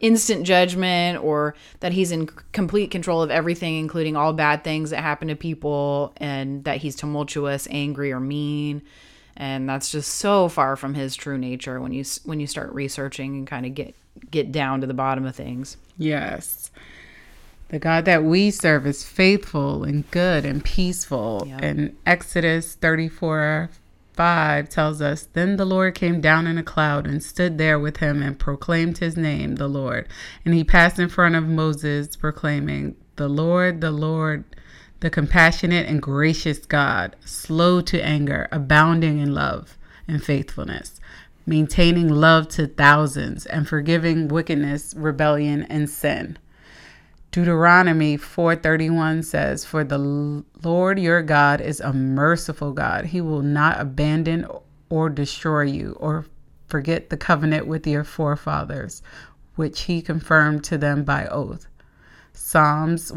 instant 0.00 0.44
judgment 0.44 1.22
or 1.24 1.54
that 1.80 1.92
he's 1.92 2.12
in 2.12 2.26
complete 2.52 2.90
control 2.90 3.22
of 3.22 3.30
everything 3.30 3.78
including 3.78 4.16
all 4.16 4.32
bad 4.32 4.62
things 4.62 4.90
that 4.90 5.00
happen 5.00 5.28
to 5.28 5.36
people 5.36 6.12
and 6.18 6.64
that 6.64 6.78
he's 6.78 6.96
tumultuous, 6.96 7.66
angry 7.70 8.12
or 8.12 8.20
mean. 8.20 8.82
And 9.38 9.68
that's 9.68 9.90
just 9.90 10.14
so 10.14 10.48
far 10.48 10.76
from 10.76 10.94
his 10.94 11.14
true 11.14 11.36
nature 11.36 11.80
when 11.80 11.92
you 11.92 12.04
when 12.24 12.40
you 12.40 12.46
start 12.46 12.72
researching 12.72 13.36
and 13.36 13.46
kind 13.46 13.66
of 13.66 13.74
get 13.74 13.94
get 14.30 14.50
down 14.50 14.80
to 14.80 14.86
the 14.86 14.94
bottom 14.94 15.26
of 15.26 15.36
things. 15.36 15.76
Yes. 15.98 16.65
The 17.68 17.78
God 17.80 18.04
that 18.04 18.22
we 18.22 18.50
serve 18.50 18.86
is 18.86 19.02
faithful 19.02 19.82
and 19.82 20.08
good 20.10 20.44
and 20.44 20.64
peaceful. 20.64 21.44
Yep. 21.46 21.60
And 21.62 21.96
Exodus 22.06 22.74
34 22.74 23.70
5 24.12 24.68
tells 24.70 25.02
us 25.02 25.28
Then 25.32 25.56
the 25.56 25.64
Lord 25.64 25.94
came 25.94 26.20
down 26.20 26.46
in 26.46 26.56
a 26.58 26.62
cloud 26.62 27.06
and 27.06 27.22
stood 27.22 27.58
there 27.58 27.78
with 27.78 27.98
him 27.98 28.22
and 28.22 28.38
proclaimed 28.38 28.98
his 28.98 29.16
name, 29.16 29.56
the 29.56 29.68
Lord. 29.68 30.08
And 30.44 30.54
he 30.54 30.64
passed 30.64 30.98
in 30.98 31.08
front 31.08 31.34
of 31.34 31.44
Moses, 31.46 32.16
proclaiming, 32.16 32.96
The 33.16 33.28
Lord, 33.28 33.80
the 33.80 33.90
Lord, 33.90 34.44
the 35.00 35.10
compassionate 35.10 35.86
and 35.86 36.00
gracious 36.00 36.64
God, 36.64 37.16
slow 37.24 37.80
to 37.82 38.02
anger, 38.02 38.48
abounding 38.50 39.18
in 39.18 39.34
love 39.34 39.76
and 40.08 40.24
faithfulness, 40.24 41.00
maintaining 41.44 42.08
love 42.08 42.48
to 42.50 42.68
thousands, 42.68 43.44
and 43.44 43.68
forgiving 43.68 44.28
wickedness, 44.28 44.94
rebellion, 44.96 45.64
and 45.64 45.90
sin. 45.90 46.38
Deuteronomy 47.36 48.16
4:31 48.16 49.22
says, 49.22 49.62
"For 49.62 49.84
the 49.84 49.98
Lord 49.98 50.98
your 50.98 51.20
God 51.20 51.60
is 51.60 51.80
a 51.80 51.92
merciful 51.92 52.72
God. 52.72 53.04
He 53.04 53.20
will 53.20 53.42
not 53.42 53.78
abandon 53.78 54.46
or 54.88 55.10
destroy 55.10 55.64
you 55.64 55.98
or 56.00 56.24
forget 56.66 57.10
the 57.10 57.18
covenant 57.18 57.66
with 57.66 57.86
your 57.86 58.04
forefathers, 58.04 59.02
which 59.54 59.82
he 59.82 60.00
confirmed 60.00 60.64
to 60.64 60.78
them 60.78 61.04
by 61.04 61.26
oath." 61.26 61.66
Psalms 62.32 63.12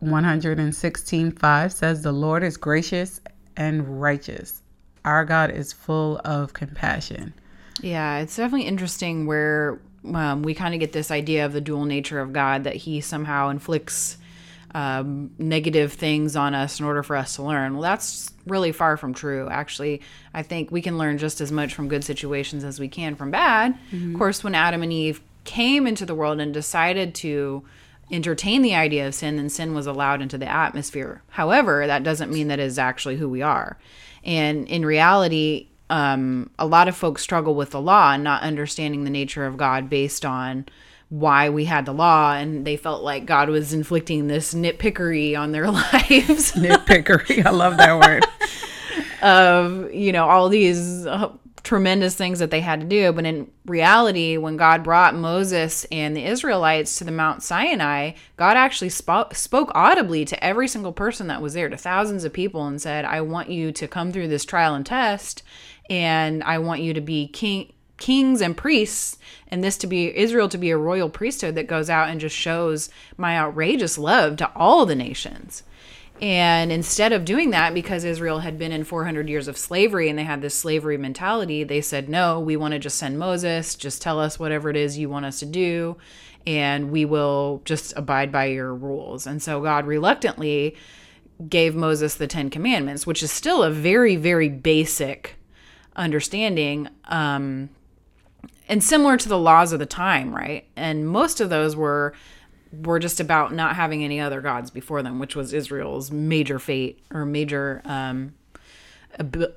116:5 0.00 1.72
says, 1.72 2.02
"The 2.02 2.10
Lord 2.10 2.42
is 2.42 2.56
gracious 2.56 3.20
and 3.56 4.02
righteous. 4.02 4.64
Our 5.04 5.24
God 5.24 5.52
is 5.52 5.72
full 5.72 6.20
of 6.24 6.54
compassion." 6.54 7.34
Yeah, 7.80 8.16
it's 8.16 8.34
definitely 8.34 8.66
interesting 8.66 9.26
where 9.26 9.78
um, 10.12 10.42
we 10.42 10.54
kind 10.54 10.74
of 10.74 10.80
get 10.80 10.92
this 10.92 11.10
idea 11.10 11.46
of 11.46 11.52
the 11.52 11.60
dual 11.60 11.84
nature 11.84 12.20
of 12.20 12.32
God 12.32 12.64
that 12.64 12.76
He 12.76 13.00
somehow 13.00 13.48
inflicts 13.48 14.18
um, 14.74 15.30
negative 15.38 15.92
things 15.92 16.34
on 16.34 16.54
us 16.54 16.80
in 16.80 16.86
order 16.86 17.02
for 17.02 17.14
us 17.14 17.36
to 17.36 17.42
learn. 17.42 17.74
Well, 17.74 17.82
that's 17.82 18.32
really 18.44 18.72
far 18.72 18.96
from 18.96 19.14
true. 19.14 19.48
Actually, 19.48 20.00
I 20.34 20.42
think 20.42 20.70
we 20.70 20.82
can 20.82 20.98
learn 20.98 21.16
just 21.16 21.40
as 21.40 21.52
much 21.52 21.74
from 21.74 21.88
good 21.88 22.04
situations 22.04 22.64
as 22.64 22.80
we 22.80 22.88
can 22.88 23.14
from 23.14 23.30
bad. 23.30 23.78
Of 24.12 24.18
course, 24.18 24.42
when 24.42 24.54
Adam 24.54 24.82
and 24.82 24.92
Eve 24.92 25.20
came 25.44 25.86
into 25.86 26.04
the 26.04 26.14
world 26.14 26.40
and 26.40 26.52
decided 26.52 27.14
to 27.16 27.64
entertain 28.10 28.62
the 28.62 28.74
idea 28.74 29.06
of 29.06 29.14
sin, 29.14 29.36
then 29.36 29.48
sin 29.48 29.74
was 29.74 29.86
allowed 29.86 30.20
into 30.20 30.36
the 30.36 30.50
atmosphere. 30.50 31.22
However, 31.28 31.86
that 31.86 32.02
doesn't 32.02 32.32
mean 32.32 32.48
that 32.48 32.58
is 32.58 32.78
actually 32.78 33.16
who 33.16 33.28
we 33.28 33.42
are. 33.42 33.78
And 34.24 34.66
in 34.68 34.84
reality, 34.84 35.68
um, 35.90 36.50
a 36.58 36.66
lot 36.66 36.88
of 36.88 36.96
folks 36.96 37.22
struggle 37.22 37.54
with 37.54 37.70
the 37.70 37.80
law 37.80 38.12
and 38.12 38.24
not 38.24 38.42
understanding 38.42 39.04
the 39.04 39.10
nature 39.10 39.46
of 39.46 39.56
God 39.56 39.90
based 39.90 40.24
on 40.24 40.66
why 41.10 41.48
we 41.48 41.66
had 41.66 41.86
the 41.86 41.92
law, 41.92 42.32
and 42.32 42.66
they 42.66 42.76
felt 42.76 43.02
like 43.02 43.26
God 43.26 43.48
was 43.48 43.72
inflicting 43.72 44.26
this 44.26 44.54
nitpickery 44.54 45.38
on 45.38 45.52
their 45.52 45.70
lives 45.70 46.52
Nitpickery. 46.52 47.44
I 47.44 47.50
love 47.50 47.76
that 47.76 47.98
word. 48.00 48.24
of 49.24 49.92
you 49.92 50.12
know 50.12 50.28
all 50.28 50.48
these 50.48 51.06
uh, 51.06 51.32
tremendous 51.62 52.14
things 52.14 52.40
that 52.40 52.50
they 52.50 52.60
had 52.60 52.80
to 52.80 52.86
do 52.86 53.10
but 53.10 53.24
in 53.24 53.50
reality 53.64 54.36
when 54.36 54.58
god 54.58 54.84
brought 54.84 55.14
moses 55.14 55.86
and 55.90 56.14
the 56.14 56.24
israelites 56.24 56.98
to 56.98 57.04
the 57.04 57.10
mount 57.10 57.42
sinai 57.42 58.12
god 58.36 58.54
actually 58.56 58.90
spoke, 58.90 59.34
spoke 59.34 59.72
audibly 59.74 60.26
to 60.26 60.44
every 60.44 60.68
single 60.68 60.92
person 60.92 61.26
that 61.26 61.40
was 61.40 61.54
there 61.54 61.70
to 61.70 61.76
thousands 61.76 62.24
of 62.24 62.34
people 62.34 62.66
and 62.66 62.82
said 62.82 63.06
i 63.06 63.18
want 63.18 63.48
you 63.48 63.72
to 63.72 63.88
come 63.88 64.12
through 64.12 64.28
this 64.28 64.44
trial 64.44 64.74
and 64.74 64.84
test 64.84 65.42
and 65.90 66.42
i 66.44 66.58
want 66.58 66.80
you 66.80 66.94
to 66.94 67.00
be 67.00 67.28
king 67.28 67.72
kings 67.96 68.40
and 68.40 68.56
priests 68.56 69.18
and 69.48 69.62
this 69.62 69.78
to 69.78 69.86
be 69.86 70.16
israel 70.16 70.48
to 70.48 70.58
be 70.58 70.70
a 70.70 70.76
royal 70.76 71.08
priesthood 71.08 71.54
that 71.54 71.68
goes 71.68 71.88
out 71.88 72.08
and 72.08 72.20
just 72.20 72.36
shows 72.36 72.90
my 73.16 73.38
outrageous 73.38 73.96
love 73.96 74.36
to 74.36 74.50
all 74.54 74.84
the 74.84 74.96
nations 74.96 75.62
and 76.20 76.70
instead 76.70 77.12
of 77.12 77.24
doing 77.24 77.50
that, 77.50 77.74
because 77.74 78.04
Israel 78.04 78.38
had 78.38 78.56
been 78.56 78.72
in 78.72 78.84
400 78.84 79.28
years 79.28 79.48
of 79.48 79.58
slavery 79.58 80.08
and 80.08 80.18
they 80.18 80.24
had 80.24 80.42
this 80.42 80.54
slavery 80.54 80.96
mentality, 80.96 81.64
they 81.64 81.80
said, 81.80 82.08
no, 82.08 82.38
we 82.38 82.56
want 82.56 82.72
to 82.72 82.78
just 82.78 82.98
send 82.98 83.18
Moses, 83.18 83.74
just 83.74 84.00
tell 84.00 84.20
us 84.20 84.38
whatever 84.38 84.70
it 84.70 84.76
is 84.76 84.96
you 84.96 85.08
want 85.08 85.26
us 85.26 85.40
to 85.40 85.46
do, 85.46 85.96
and 86.46 86.90
we 86.90 87.04
will 87.04 87.62
just 87.64 87.92
abide 87.96 88.30
by 88.30 88.46
your 88.46 88.72
rules. 88.72 89.26
And 89.26 89.42
so 89.42 89.60
God 89.60 89.86
reluctantly 89.86 90.76
gave 91.48 91.74
Moses 91.74 92.14
the 92.14 92.28
Ten 92.28 92.48
Commandments, 92.48 93.06
which 93.06 93.22
is 93.22 93.32
still 93.32 93.64
a 93.64 93.70
very, 93.70 94.14
very 94.14 94.48
basic 94.48 95.34
understanding. 95.96 96.88
Um, 97.06 97.70
and 98.68 98.82
similar 98.82 99.16
to 99.16 99.28
the 99.28 99.38
laws 99.38 99.72
of 99.72 99.78
the 99.78 99.86
time, 99.86 100.34
right? 100.34 100.66
And 100.76 101.08
most 101.08 101.40
of 101.40 101.50
those 101.50 101.76
were 101.76 102.14
were 102.82 102.98
just 102.98 103.20
about 103.20 103.52
not 103.52 103.76
having 103.76 104.02
any 104.02 104.18
other 104.18 104.40
gods 104.40 104.70
before 104.70 105.00
them, 105.02 105.20
which 105.20 105.36
was 105.36 105.52
Israel's 105.52 106.10
major 106.10 106.58
fate 106.58 107.00
or 107.12 107.24
major 107.24 107.80
um, 107.84 108.34
ab- 109.18 109.54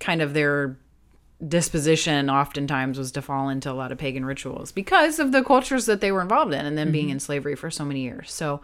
kind 0.00 0.20
of 0.20 0.34
their 0.34 0.76
disposition 1.46 2.28
oftentimes 2.28 2.98
was 2.98 3.12
to 3.12 3.22
fall 3.22 3.48
into 3.48 3.70
a 3.70 3.72
lot 3.72 3.90
of 3.90 3.96
pagan 3.96 4.24
rituals 4.26 4.72
because 4.72 5.18
of 5.18 5.32
the 5.32 5.42
cultures 5.42 5.86
that 5.86 6.02
they 6.02 6.12
were 6.12 6.20
involved 6.20 6.52
in 6.52 6.66
and 6.66 6.76
then 6.76 6.92
being 6.92 7.08
in 7.08 7.18
slavery 7.18 7.56
for 7.56 7.70
so 7.70 7.84
many 7.84 8.00
years. 8.00 8.30
So, 8.30 8.60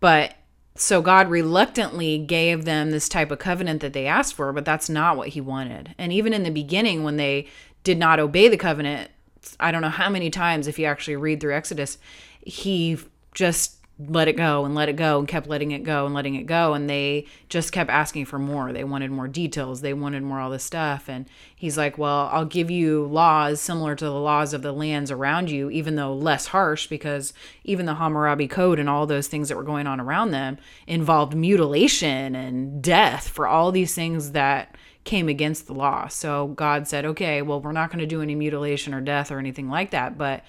but 0.00 0.34
so 0.80 1.02
God 1.02 1.28
reluctantly 1.28 2.18
gave 2.18 2.64
them 2.64 2.90
this 2.90 3.08
type 3.08 3.30
of 3.30 3.38
covenant 3.38 3.80
that 3.82 3.92
they 3.92 4.06
asked 4.06 4.34
for, 4.34 4.52
but 4.52 4.64
that's 4.64 4.88
not 4.88 5.16
what 5.16 5.28
he 5.28 5.40
wanted. 5.40 5.94
And 5.98 6.12
even 6.12 6.32
in 6.32 6.42
the 6.42 6.50
beginning, 6.50 7.02
when 7.02 7.16
they 7.16 7.46
did 7.84 7.98
not 7.98 8.18
obey 8.20 8.48
the 8.48 8.56
covenant, 8.56 9.10
I 9.58 9.72
don't 9.72 9.82
know 9.82 9.88
how 9.88 10.08
many 10.08 10.30
times, 10.30 10.66
if 10.66 10.78
you 10.78 10.86
actually 10.86 11.16
read 11.16 11.40
through 11.40 11.54
Exodus, 11.54 11.98
he 12.40 12.98
just 13.34 13.79
let 14.08 14.28
it 14.28 14.36
go 14.36 14.64
and 14.64 14.74
let 14.74 14.88
it 14.88 14.96
go 14.96 15.18
and 15.18 15.28
kept 15.28 15.46
letting 15.46 15.72
it 15.72 15.82
go 15.82 16.06
and 16.06 16.14
letting 16.14 16.34
it 16.34 16.44
go. 16.44 16.74
And 16.74 16.88
they 16.88 17.26
just 17.48 17.72
kept 17.72 17.90
asking 17.90 18.24
for 18.24 18.38
more. 18.38 18.72
They 18.72 18.84
wanted 18.84 19.10
more 19.10 19.28
details. 19.28 19.80
They 19.80 19.92
wanted 19.92 20.22
more 20.22 20.40
all 20.40 20.50
this 20.50 20.64
stuff. 20.64 21.08
And 21.08 21.26
he's 21.54 21.76
like, 21.76 21.98
Well, 21.98 22.30
I'll 22.32 22.44
give 22.44 22.70
you 22.70 23.04
laws 23.06 23.60
similar 23.60 23.94
to 23.94 24.04
the 24.04 24.12
laws 24.12 24.54
of 24.54 24.62
the 24.62 24.72
lands 24.72 25.10
around 25.10 25.50
you, 25.50 25.70
even 25.70 25.96
though 25.96 26.14
less 26.14 26.46
harsh, 26.46 26.86
because 26.86 27.32
even 27.64 27.86
the 27.86 27.94
Hammurabi 27.94 28.48
Code 28.48 28.78
and 28.78 28.88
all 28.88 29.06
those 29.06 29.28
things 29.28 29.48
that 29.48 29.56
were 29.56 29.62
going 29.62 29.86
on 29.86 30.00
around 30.00 30.30
them 30.30 30.58
involved 30.86 31.34
mutilation 31.34 32.34
and 32.34 32.82
death 32.82 33.28
for 33.28 33.46
all 33.46 33.72
these 33.72 33.94
things 33.94 34.32
that 34.32 34.76
came 35.04 35.28
against 35.28 35.66
the 35.66 35.74
law. 35.74 36.08
So 36.08 36.48
God 36.48 36.88
said, 36.88 37.04
Okay, 37.04 37.42
well, 37.42 37.60
we're 37.60 37.72
not 37.72 37.90
going 37.90 38.00
to 38.00 38.06
do 38.06 38.22
any 38.22 38.34
mutilation 38.34 38.94
or 38.94 39.00
death 39.00 39.30
or 39.30 39.38
anything 39.38 39.68
like 39.68 39.90
that, 39.90 40.16
but 40.16 40.44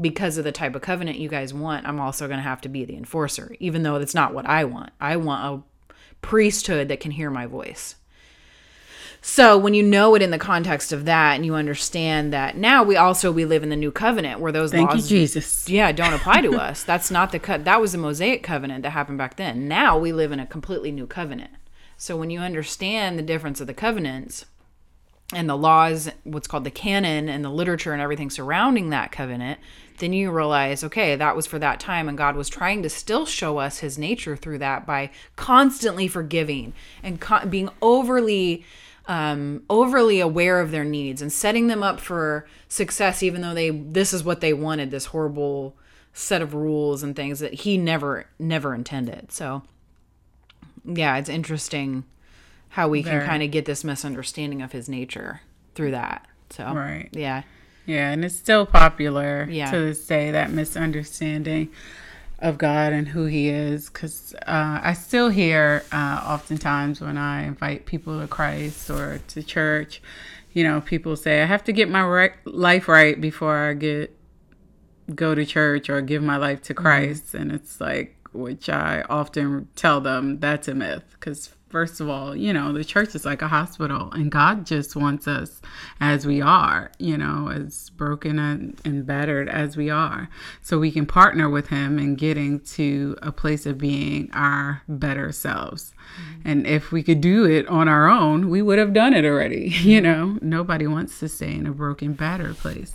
because 0.00 0.38
of 0.38 0.44
the 0.44 0.52
type 0.52 0.74
of 0.74 0.82
covenant 0.82 1.18
you 1.18 1.28
guys 1.28 1.52
want, 1.52 1.86
I'm 1.86 2.00
also 2.00 2.26
going 2.26 2.38
to 2.38 2.44
have 2.44 2.60
to 2.62 2.68
be 2.68 2.84
the 2.84 2.96
enforcer, 2.96 3.54
even 3.60 3.82
though 3.82 3.98
that's 3.98 4.14
not 4.14 4.34
what 4.34 4.46
I 4.46 4.64
want. 4.64 4.90
I 5.00 5.16
want 5.16 5.64
a 5.88 5.94
priesthood 6.22 6.88
that 6.88 7.00
can 7.00 7.10
hear 7.12 7.30
my 7.30 7.46
voice. 7.46 7.96
So 9.22 9.58
when 9.58 9.74
you 9.74 9.82
know 9.82 10.14
it 10.14 10.22
in 10.22 10.30
the 10.30 10.38
context 10.38 10.92
of 10.92 11.04
that 11.04 11.34
and 11.34 11.44
you 11.44 11.54
understand 11.54 12.32
that 12.32 12.56
now 12.56 12.82
we 12.82 12.96
also 12.96 13.30
we 13.30 13.44
live 13.44 13.62
in 13.62 13.68
the 13.68 13.76
new 13.76 13.92
covenant 13.92 14.40
where 14.40 14.52
those 14.52 14.70
Thank 14.70 14.90
laws 14.90 15.10
you, 15.10 15.18
Jesus. 15.18 15.68
yeah, 15.68 15.92
don't 15.92 16.14
apply 16.14 16.40
to 16.40 16.52
us. 16.60 16.82
That's 16.82 17.10
not 17.10 17.30
the 17.30 17.38
cut. 17.38 17.64
That 17.64 17.82
was 17.82 17.92
the 17.92 17.98
Mosaic 17.98 18.42
covenant 18.42 18.82
that 18.82 18.90
happened 18.90 19.18
back 19.18 19.36
then. 19.36 19.68
Now 19.68 19.98
we 19.98 20.12
live 20.12 20.32
in 20.32 20.40
a 20.40 20.46
completely 20.46 20.90
new 20.90 21.06
covenant. 21.06 21.50
So 21.98 22.16
when 22.16 22.30
you 22.30 22.40
understand 22.40 23.18
the 23.18 23.22
difference 23.22 23.60
of 23.60 23.66
the 23.66 23.74
covenants 23.74 24.46
and 25.32 25.48
the 25.48 25.56
laws, 25.56 26.10
what's 26.24 26.48
called 26.48 26.64
the 26.64 26.70
canon 26.70 27.28
and 27.28 27.44
the 27.44 27.50
literature 27.50 27.92
and 27.92 28.02
everything 28.02 28.30
surrounding 28.30 28.90
that 28.90 29.12
covenant, 29.12 29.60
then 29.98 30.12
you 30.12 30.30
realize, 30.30 30.82
okay, 30.82 31.14
that 31.14 31.36
was 31.36 31.46
for 31.46 31.58
that 31.58 31.78
time, 31.78 32.08
and 32.08 32.18
God 32.18 32.34
was 32.34 32.48
trying 32.48 32.82
to 32.82 32.90
still 32.90 33.26
show 33.26 33.58
us 33.58 33.78
His 33.78 33.98
nature 33.98 34.34
through 34.34 34.58
that 34.58 34.86
by 34.86 35.10
constantly 35.36 36.08
forgiving 36.08 36.72
and 37.02 37.20
co- 37.20 37.46
being 37.46 37.70
overly 37.80 38.64
um, 39.06 39.62
overly 39.68 40.20
aware 40.20 40.60
of 40.60 40.70
their 40.70 40.84
needs 40.84 41.20
and 41.20 41.32
setting 41.32 41.66
them 41.66 41.82
up 41.82 41.98
for 42.00 42.46
success, 42.68 43.22
even 43.22 43.40
though 43.40 43.54
they 43.54 43.70
this 43.70 44.12
is 44.12 44.24
what 44.24 44.40
they 44.40 44.52
wanted, 44.52 44.90
this 44.90 45.06
horrible 45.06 45.76
set 46.12 46.42
of 46.42 46.54
rules 46.54 47.02
and 47.02 47.14
things 47.14 47.40
that 47.40 47.54
He 47.54 47.76
never 47.76 48.26
never 48.38 48.74
intended. 48.74 49.32
So, 49.32 49.62
yeah, 50.84 51.16
it's 51.16 51.28
interesting 51.28 52.04
how 52.70 52.88
we 52.88 53.02
can 53.02 53.24
kind 53.26 53.42
of 53.42 53.50
get 53.50 53.64
this 53.66 53.84
misunderstanding 53.84 54.62
of 54.62 54.72
His 54.72 54.88
nature 54.88 55.40
through 55.74 55.90
that. 55.92 56.26
So, 56.50 56.72
Right. 56.72 57.08
yeah, 57.12 57.42
Yeah, 57.86 58.10
and 58.10 58.24
it's 58.24 58.36
still 58.36 58.66
popular 58.66 59.46
Yeah. 59.50 59.70
to 59.70 59.78
this 59.78 60.06
day, 60.06 60.30
that 60.30 60.50
misunderstanding 60.52 61.70
of 62.38 62.56
God 62.58 62.92
and 62.92 63.08
who 63.08 63.24
He 63.26 63.48
is. 63.48 63.88
Because 63.90 64.34
uh, 64.46 64.80
I 64.82 64.92
still 64.94 65.28
hear 65.30 65.82
uh, 65.92 66.22
oftentimes 66.26 67.00
when 67.00 67.18
I 67.18 67.42
invite 67.44 67.86
people 67.86 68.20
to 68.20 68.26
Christ 68.28 68.88
or 68.90 69.20
to 69.28 69.42
church, 69.42 70.00
you 70.52 70.62
know, 70.64 70.80
people 70.80 71.16
say, 71.16 71.42
I 71.42 71.46
have 71.46 71.64
to 71.64 71.72
get 71.72 71.88
my 71.88 72.02
right, 72.04 72.32
life 72.44 72.88
right 72.88 73.20
before 73.20 73.56
I 73.56 73.74
get 73.74 74.16
go 75.14 75.34
to 75.34 75.44
church 75.44 75.90
or 75.90 76.00
give 76.00 76.22
my 76.22 76.36
life 76.36 76.62
to 76.62 76.74
Christ. 76.74 77.34
And 77.34 77.50
it's 77.50 77.80
like, 77.80 78.16
which 78.32 78.68
I 78.68 79.02
often 79.10 79.68
tell 79.74 80.00
them 80.00 80.38
that's 80.38 80.68
a 80.68 80.74
myth. 80.74 81.04
Because, 81.12 81.50
first 81.70 82.00
of 82.00 82.08
all, 82.08 82.36
you 82.36 82.52
know, 82.52 82.72
the 82.72 82.84
church 82.84 83.14
is 83.14 83.24
like 83.24 83.42
a 83.42 83.48
hospital, 83.48 84.10
and 84.12 84.30
God 84.30 84.66
just 84.66 84.96
wants 84.96 85.26
us 85.26 85.62
as 86.00 86.26
we 86.26 86.42
are, 86.42 86.90
you 86.98 87.16
know, 87.16 87.48
as 87.48 87.90
broken 87.90 88.38
and, 88.38 88.78
and 88.84 89.06
battered 89.06 89.48
as 89.48 89.76
we 89.76 89.88
are. 89.88 90.28
So 90.60 90.78
we 90.78 90.90
can 90.90 91.06
partner 91.06 91.48
with 91.48 91.68
Him 91.68 91.98
in 91.98 92.16
getting 92.16 92.60
to 92.60 93.16
a 93.22 93.32
place 93.32 93.66
of 93.66 93.78
being 93.78 94.30
our 94.32 94.82
better 94.88 95.32
selves. 95.32 95.94
And 96.44 96.66
if 96.66 96.90
we 96.90 97.02
could 97.02 97.20
do 97.20 97.44
it 97.44 97.66
on 97.68 97.88
our 97.88 98.08
own, 98.08 98.50
we 98.50 98.62
would 98.62 98.78
have 98.78 98.92
done 98.92 99.14
it 99.14 99.24
already. 99.24 99.74
You 99.90 100.00
know, 100.00 100.38
nobody 100.40 100.86
wants 100.86 101.18
to 101.18 101.28
stay 101.28 101.52
in 101.52 101.66
a 101.66 101.72
broken, 101.72 102.12
battered 102.12 102.56
place. 102.58 102.94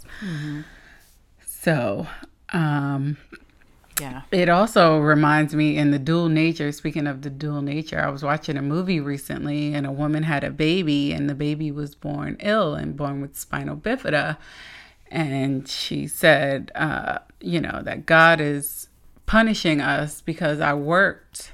So, 1.46 2.08
um, 2.54 3.18
yeah, 4.00 4.24
it 4.32 4.50
also 4.50 5.00
reminds 5.00 5.56
me 5.56 5.78
in 5.78 5.92
the 5.92 6.00
dual 6.00 6.28
nature, 6.28 6.72
speaking 6.72 7.08
of 7.08 7.22
the 7.22 7.30
dual 7.30 7.62
nature, 7.62 8.00
I 8.00 8.10
was 8.10 8.24
watching 8.24 8.58
a 8.58 8.62
movie 8.62 9.00
recently 9.00 9.74
and 9.74 9.86
a 9.86 9.92
woman 9.92 10.24
had 10.24 10.44
a 10.44 10.52
baby 10.52 11.14
and 11.14 11.30
the 11.30 11.36
baby 11.36 11.72
was 11.72 11.96
born 11.96 12.36
ill 12.42 12.74
and 12.76 12.98
born 12.98 13.22
with 13.22 13.38
spinal 13.38 13.78
bifida. 13.78 14.38
And 15.10 15.68
she 15.68 16.08
said, 16.08 16.72
uh, 16.76 17.20
you 17.40 17.62
know, 17.62 17.82
that 17.84 18.06
God 18.06 18.42
is 18.42 18.90
punishing 19.26 19.80
us 19.80 20.22
because 20.22 20.60
I 20.60 20.74
worked 20.74 21.54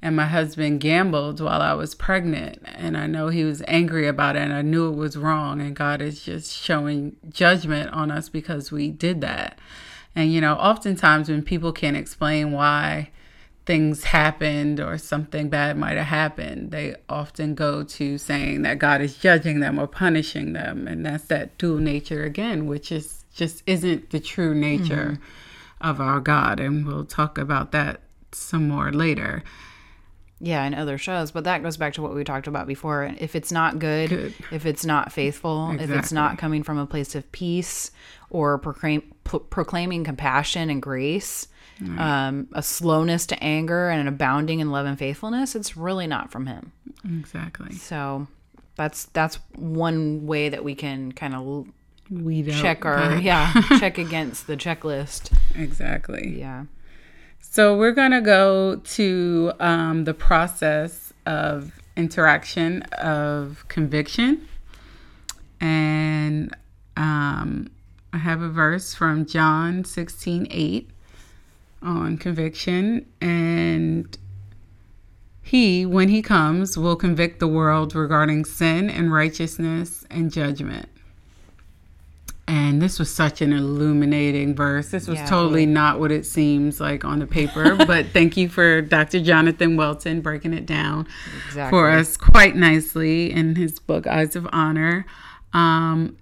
and 0.00 0.14
my 0.14 0.26
husband 0.26 0.80
gambled 0.80 1.40
while 1.40 1.62
I 1.62 1.72
was 1.72 1.94
pregnant. 1.94 2.62
And 2.66 2.96
I 2.96 3.06
know 3.06 3.28
he 3.28 3.44
was 3.44 3.62
angry 3.66 4.06
about 4.06 4.36
it 4.36 4.42
and 4.42 4.52
I 4.52 4.62
knew 4.62 4.88
it 4.88 4.96
was 4.96 5.16
wrong. 5.16 5.60
And 5.60 5.74
God 5.74 6.02
is 6.02 6.22
just 6.22 6.52
showing 6.52 7.16
judgment 7.30 7.90
on 7.92 8.10
us 8.10 8.28
because 8.28 8.70
we 8.70 8.90
did 8.90 9.20
that. 9.22 9.58
And, 10.14 10.32
you 10.32 10.40
know, 10.40 10.54
oftentimes 10.54 11.28
when 11.28 11.42
people 11.42 11.72
can't 11.72 11.96
explain 11.96 12.52
why 12.52 13.10
things 13.66 14.04
happened 14.04 14.80
or 14.80 14.96
something 14.96 15.48
bad 15.50 15.76
might 15.76 15.96
have 15.96 16.06
happened, 16.06 16.70
they 16.70 16.96
often 17.08 17.54
go 17.54 17.82
to 17.82 18.16
saying 18.16 18.62
that 18.62 18.78
God 18.78 19.00
is 19.02 19.16
judging 19.18 19.60
them 19.60 19.78
or 19.78 19.86
punishing 19.86 20.54
them. 20.54 20.88
And 20.88 21.04
that's 21.04 21.24
that 21.24 21.58
dual 21.58 21.78
nature 21.78 22.24
again, 22.24 22.66
which 22.66 22.90
is 22.90 23.24
just 23.34 23.62
isn't 23.66 24.10
the 24.10 24.20
true 24.20 24.54
nature 24.54 25.18
mm-hmm. 25.20 25.88
of 25.88 26.00
our 26.00 26.18
God. 26.18 26.58
And 26.60 26.86
we'll 26.86 27.04
talk 27.04 27.38
about 27.38 27.72
that 27.72 28.00
some 28.32 28.68
more 28.68 28.90
later. 28.90 29.44
Yeah, 30.40 30.64
in 30.64 30.74
other 30.74 30.98
shows. 30.98 31.30
But 31.30 31.44
that 31.44 31.62
goes 31.62 31.76
back 31.76 31.94
to 31.94 32.02
what 32.02 32.14
we 32.14 32.24
talked 32.24 32.46
about 32.46 32.66
before. 32.66 33.12
If 33.18 33.34
it's 33.34 33.50
not 33.52 33.78
good, 33.78 34.10
Good. 34.10 34.34
if 34.52 34.66
it's 34.66 34.84
not 34.84 35.12
faithful, 35.12 35.70
if 35.80 35.90
it's 35.90 36.12
not 36.12 36.38
coming 36.38 36.62
from 36.62 36.78
a 36.78 36.86
place 36.86 37.14
of 37.14 37.30
peace 37.32 37.90
or 38.30 38.58
proclaim, 38.58 39.02
pro- 39.24 39.40
proclaiming 39.40 40.04
compassion 40.04 40.70
and 40.70 40.80
grace, 40.82 41.48
um, 41.96 42.48
a 42.52 42.62
slowness 42.62 43.24
to 43.26 43.42
anger 43.42 43.88
and 43.88 44.00
an 44.00 44.08
abounding 44.08 44.60
in 44.60 44.70
love 44.70 44.84
and 44.86 44.98
faithfulness, 44.98 45.54
it's 45.54 45.76
really 45.76 46.06
not 46.06 46.30
from 46.32 46.46
Him. 46.46 46.72
Exactly. 47.04 47.72
So 47.74 48.26
that's 48.76 49.06
that's 49.06 49.36
one 49.56 50.26
way 50.26 50.48
that 50.48 50.62
we 50.64 50.74
can 50.74 51.12
kind 51.12 51.34
of 51.34 51.66
We 52.10 52.42
don't 52.42 52.60
check 52.60 52.84
our 52.84 53.10
but- 53.10 53.22
yeah 53.22 53.52
check 53.78 53.98
against 53.98 54.46
the 54.46 54.56
checklist. 54.56 55.36
Exactly. 55.54 56.36
Yeah. 56.38 56.64
So 57.40 57.76
we're 57.76 57.92
going 57.92 58.12
to 58.12 58.20
go 58.20 58.76
to 58.76 59.52
um, 59.58 60.04
the 60.04 60.14
process 60.14 61.12
of 61.26 61.72
interaction 61.96 62.82
of 62.92 63.66
conviction. 63.68 64.46
And 65.60 66.54
um, 66.96 67.70
I 68.12 68.18
have 68.18 68.42
a 68.42 68.48
verse 68.48 68.94
from 68.94 69.26
John 69.26 69.84
16 69.84 70.46
8 70.50 70.90
on 71.82 72.16
conviction. 72.16 73.06
And 73.20 74.16
he, 75.42 75.86
when 75.86 76.08
he 76.10 76.22
comes, 76.22 76.76
will 76.76 76.96
convict 76.96 77.40
the 77.40 77.48
world 77.48 77.94
regarding 77.94 78.44
sin 78.44 78.90
and 78.90 79.12
righteousness 79.12 80.04
and 80.10 80.30
judgment. 80.30 80.88
And 82.48 82.80
this 82.80 82.98
was 82.98 83.14
such 83.14 83.42
an 83.42 83.52
illuminating 83.52 84.54
verse. 84.56 84.88
This 84.88 85.06
was 85.06 85.18
Yeah, 85.18 85.26
totally 85.26 85.66
not 85.66 86.00
what 86.00 86.10
it 86.10 86.24
seems 86.24 86.80
like 86.80 87.04
on 87.04 87.18
the 87.18 87.26
paper, 87.26 87.76
but 87.86 88.06
thank 88.06 88.38
you 88.38 88.48
for 88.48 88.80
Dr. 88.80 89.20
Jonathan 89.20 89.76
Welton 89.76 90.22
breaking 90.22 90.54
it 90.54 90.64
down 90.64 91.06
Exactly. 91.46 91.70
for 91.70 91.90
us 91.90 92.16
quite 92.16 92.56
nicely 92.56 93.30
in 93.30 93.54
his 93.54 93.78
book 93.78 94.06
Eyes 94.06 94.34
of 94.34 94.48
Honor. 94.50 95.04
Um, 95.52 96.16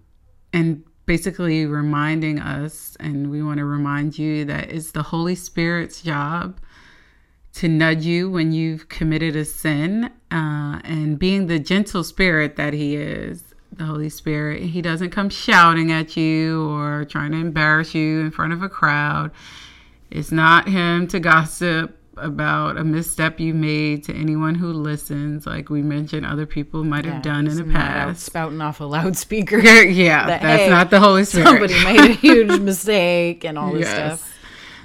and 0.53 0.83
basically 1.07 1.65
reminding 1.65 2.41
us, 2.41 2.97
and 2.99 3.31
we 3.31 3.41
want 3.43 3.59
to 3.59 3.65
remind 3.65 4.19
you 4.19 4.45
that 4.47 4.71
it's 4.71 4.91
the 4.91 5.05
Holy 5.05 5.37
Spirit's 5.37 6.03
job 6.03 6.59
to 7.55 7.69
nudge 7.69 8.05
you 8.05 8.29
when 8.29 8.53
you've 8.53 8.89
committed 8.89 9.37
a 9.37 9.45
sin, 9.45 10.11
uh, 10.31 10.81
and 10.85 11.19
being 11.19 11.47
the 11.47 11.59
gentle 11.59 12.03
spirit 12.05 12.57
that 12.57 12.75
He 12.75 12.97
is, 12.97 13.55
the 13.73 13.85
Holy 13.85 14.09
Spirit, 14.09 14.63
He 14.63 14.83
doesn't 14.83 15.11
come 15.11 15.29
shouting 15.29 15.93
at 15.93 16.17
you 16.17 16.69
or 16.71 17.05
trying 17.05 17.33
to 17.33 17.39
embarrass 17.39 17.95
you 17.95 18.21
in 18.21 18.31
front 18.31 18.53
of 18.53 18.63
a 18.63 18.69
crowd. 18.69 19.31
It's 20.11 20.33
not 20.33 20.69
Him 20.69 21.07
to 21.09 21.21
gossip 21.21 21.99
about 22.17 22.79
a 22.79 22.85
misstep 22.85 23.39
you 23.39 23.53
made 23.53 24.03
to 24.05 24.15
anyone 24.15 24.55
who 24.55 24.73
listens, 24.73 25.47
like 25.47 25.69
we 25.69 25.83
mentioned 25.83 26.25
other 26.25 26.47
people 26.47 26.83
might 26.83 27.05
have 27.05 27.23
done 27.23 27.47
in 27.47 27.57
the 27.57 27.65
past. 27.65 28.25
spouting 28.25 28.61
off 28.61 28.81
a 28.81 28.85
loudspeaker. 28.85 29.59
yeah, 29.59 30.27
that, 30.27 30.43
that's 30.43 30.63
hey, 30.63 30.69
not 30.71 30.91
the 30.91 31.01
Holy 31.01 31.25
Spirit. 31.25 31.47
Somebody 31.47 31.85
made 31.85 32.11
a 32.11 32.15
huge 32.15 32.61
mistake 32.61 33.45
and 33.45 33.59
all 33.59 33.73
this 33.73 33.89
stuff. 33.89 34.39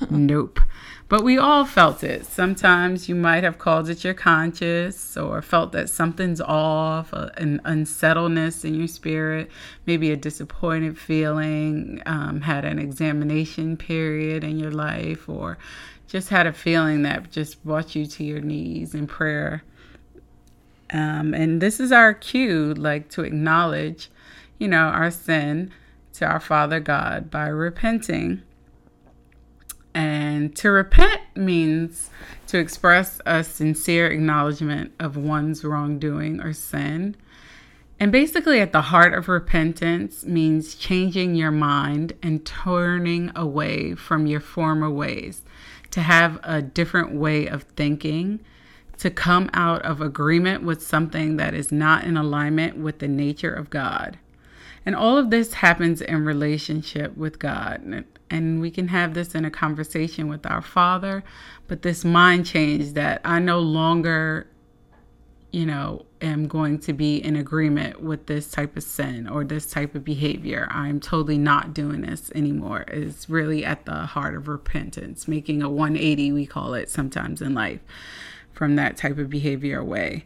nope. 0.10 0.60
But 1.12 1.26
we 1.26 1.38
all 1.38 1.66
felt 1.66 2.06
it. 2.06 2.26
Sometimes 2.26 3.10
you 3.10 3.16
might 3.16 3.44
have 3.44 3.58
called 3.58 3.90
it 3.90 4.06
your 4.06 4.14
conscience 4.14 5.18
or 5.18 5.42
felt 5.42 5.74
that 5.74 5.90
something's 5.90 6.40
off, 6.40 7.14
uh, 7.14 7.32
an 7.36 7.60
unsettledness 7.66 8.64
in 8.64 8.76
your 8.76 8.88
spirit, 8.88 9.52
maybe 9.86 10.10
a 10.12 10.16
disappointed 10.16 10.98
feeling, 10.98 12.02
um, 12.06 12.40
had 12.40 12.64
an 12.64 12.80
examination 12.80 13.76
period 13.76 14.46
in 14.46 14.58
your 14.58 14.72
life, 14.72 15.28
or 15.28 15.58
just 16.08 16.30
had 16.30 16.48
a 16.48 16.54
feeling 16.54 17.02
that 17.02 17.30
just 17.30 17.62
brought 17.66 17.94
you 17.94 18.06
to 18.06 18.24
your 18.24 18.40
knees 18.40 18.96
in 18.96 19.06
prayer. 19.06 19.64
Um, 20.94 21.34
and 21.34 21.62
this 21.62 21.82
is 21.82 21.92
our 21.92 22.14
cue, 22.14 22.74
like 22.74 23.10
to 23.10 23.24
acknowledge, 23.24 24.10
you 24.60 24.70
know, 24.70 24.86
our 24.86 25.12
sin 25.12 25.74
to 26.14 26.26
our 26.26 26.40
Father 26.40 26.80
God 26.80 27.30
by 27.30 27.48
repenting. 27.48 28.44
And 29.94 30.56
to 30.58 30.72
repent 30.72 31.22
means 31.36 32.10
to 32.48 32.58
express 32.58 33.20
a 33.26 33.44
sincere 33.44 34.08
acknowledgement 34.08 34.94
of 35.00 35.18
one's 35.18 35.64
wrongdoing 35.64 36.40
or 36.42 36.54
sin. 36.54 37.16
And 38.00 38.12
basically, 38.12 38.60
at 38.60 38.72
the 38.72 38.82
heart 38.82 39.14
of 39.14 39.30
repentance 39.30 40.26
means 40.26 40.74
changing 40.74 41.36
your 41.36 41.52
mind 41.52 42.14
and 42.24 42.44
turning 42.46 43.32
away 43.36 43.94
from 43.94 44.26
your 44.26 44.40
former 44.40 44.90
ways, 44.90 45.44
to 45.92 46.02
have 46.02 46.40
a 46.42 46.62
different 46.62 47.14
way 47.14 47.46
of 47.46 47.64
thinking, 47.76 48.40
to 48.98 49.12
come 49.12 49.50
out 49.54 49.84
of 49.84 50.02
agreement 50.02 50.64
with 50.64 50.82
something 50.82 51.38
that 51.38 51.54
is 51.54 51.72
not 51.72 52.04
in 52.04 52.18
alignment 52.18 52.78
with 52.78 53.00
the 53.00 53.08
nature 53.08 53.54
of 53.54 53.70
God. 53.70 54.18
And 54.86 54.96
all 54.96 55.18
of 55.18 55.30
this 55.30 55.54
happens 55.54 56.02
in 56.02 56.26
relationship 56.26 57.16
with 57.16 57.38
God. 57.38 58.06
And 58.32 58.62
we 58.62 58.72
can 58.72 58.88
have 58.88 59.14
this 59.14 59.36
in 59.36 59.44
a 59.44 59.52
conversation 59.52 60.30
with 60.30 60.46
our 60.46 60.62
Father, 60.62 61.24
but 61.68 61.82
this 61.82 62.06
mind 62.06 62.46
change 62.46 62.94
that 62.94 63.20
I 63.26 63.40
no 63.40 63.60
longer, 63.60 64.48
you 65.52 65.66
know, 65.66 66.06
am 66.22 66.48
going 66.48 66.80
to 66.80 66.94
be 66.94 67.18
in 67.18 67.36
agreement 67.36 68.02
with 68.02 68.28
this 68.28 68.50
type 68.50 68.78
of 68.78 68.84
sin 68.84 69.28
or 69.28 69.44
this 69.44 69.70
type 69.70 69.96
of 69.96 70.06
behavior. 70.06 70.68
I'm 70.72 71.02
totally 71.02 71.38
not 71.38 71.74
doing 71.74 72.02
this 72.02 72.32
anymore 72.34 72.86
is 72.88 73.30
really 73.30 73.66
at 73.66 73.86
the 73.86 74.06
heart 74.06 74.36
of 74.36 74.48
repentance, 74.48 75.28
making 75.28 75.62
a 75.62 75.70
180, 75.70 76.32
we 76.32 76.46
call 76.46 76.74
it 76.74 76.90
sometimes 76.90 77.42
in 77.42 77.54
life, 77.54 77.82
from 78.54 78.78
that 78.78 78.96
type 78.96 79.18
of 79.18 79.30
behavior 79.30 79.84
way 79.84 80.26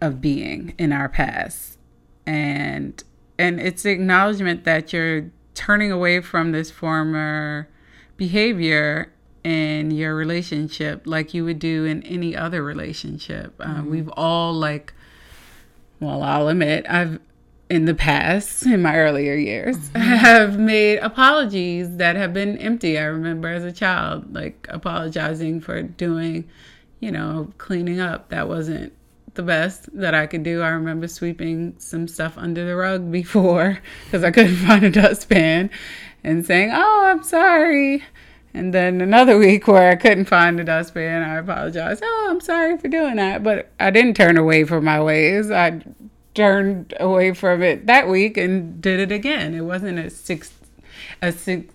of 0.00 0.20
being 0.20 0.74
in 0.78 0.92
our 0.92 1.08
past. 1.08 1.78
And 2.26 3.02
and 3.38 3.60
it's 3.60 3.84
acknowledgement 3.84 4.64
that 4.64 4.92
you're 4.92 5.30
turning 5.56 5.90
away 5.90 6.20
from 6.20 6.52
this 6.52 6.70
former 6.70 7.68
behavior 8.16 9.12
in 9.42 9.90
your 9.90 10.14
relationship 10.14 11.02
like 11.04 11.32
you 11.34 11.44
would 11.44 11.58
do 11.58 11.84
in 11.84 12.02
any 12.04 12.36
other 12.36 12.62
relationship. 12.62 13.54
Uh, 13.58 13.66
mm-hmm. 13.66 13.90
we've 13.90 14.08
all 14.10 14.52
like, 14.52 14.92
well, 15.98 16.22
I'll 16.22 16.48
admit 16.48 16.86
I've 16.88 17.18
in 17.68 17.84
the 17.84 17.94
past, 17.94 18.64
in 18.64 18.82
my 18.82 18.96
earlier 18.96 19.34
years, 19.34 19.76
mm-hmm. 19.76 20.00
have 20.00 20.58
made 20.58 20.98
apologies 20.98 21.96
that 21.96 22.16
have 22.16 22.32
been 22.32 22.58
empty. 22.58 22.98
I 22.98 23.04
remember 23.04 23.48
as 23.48 23.64
a 23.64 23.72
child, 23.72 24.34
like 24.34 24.66
apologizing 24.70 25.60
for 25.60 25.82
doing, 25.82 26.48
you 27.00 27.10
know, 27.10 27.52
cleaning 27.58 27.98
up 27.98 28.28
that 28.28 28.48
wasn't 28.48 28.92
the 29.36 29.42
best 29.42 29.88
that 29.96 30.14
I 30.14 30.26
could 30.26 30.42
do. 30.42 30.62
I 30.62 30.68
remember 30.68 31.06
sweeping 31.08 31.74
some 31.78 32.08
stuff 32.08 32.36
under 32.36 32.66
the 32.66 32.76
rug 32.76 33.10
before 33.10 33.78
because 34.04 34.24
I 34.24 34.30
couldn't 34.30 34.56
find 34.66 34.84
a 34.84 34.90
dustpan 34.90 35.70
and 36.24 36.44
saying, 36.44 36.70
Oh, 36.72 37.04
I'm 37.06 37.22
sorry. 37.22 38.02
And 38.52 38.72
then 38.74 39.00
another 39.00 39.38
week 39.46 39.68
where 39.68 39.90
I 39.90 39.96
couldn't 39.96 40.24
find 40.24 40.58
a 40.58 40.64
dustpan, 40.64 41.22
I 41.22 41.36
apologized. 41.36 42.02
Oh, 42.04 42.28
I'm 42.30 42.40
sorry 42.40 42.76
for 42.78 42.88
doing 42.88 43.16
that. 43.16 43.42
But 43.42 43.70
I 43.78 43.90
didn't 43.90 44.16
turn 44.16 44.36
away 44.36 44.64
from 44.64 44.84
my 44.84 45.00
ways. 45.00 45.50
I 45.50 45.82
turned 46.34 46.94
away 47.00 47.32
from 47.32 47.62
it 47.62 47.86
that 47.86 48.08
week 48.08 48.36
and 48.36 48.80
did 48.80 49.00
it 49.00 49.12
again. 49.12 49.54
It 49.54 49.62
wasn't 49.62 49.98
a 49.98 50.10
six, 50.10 50.52
a 51.22 51.32
six, 51.32 51.72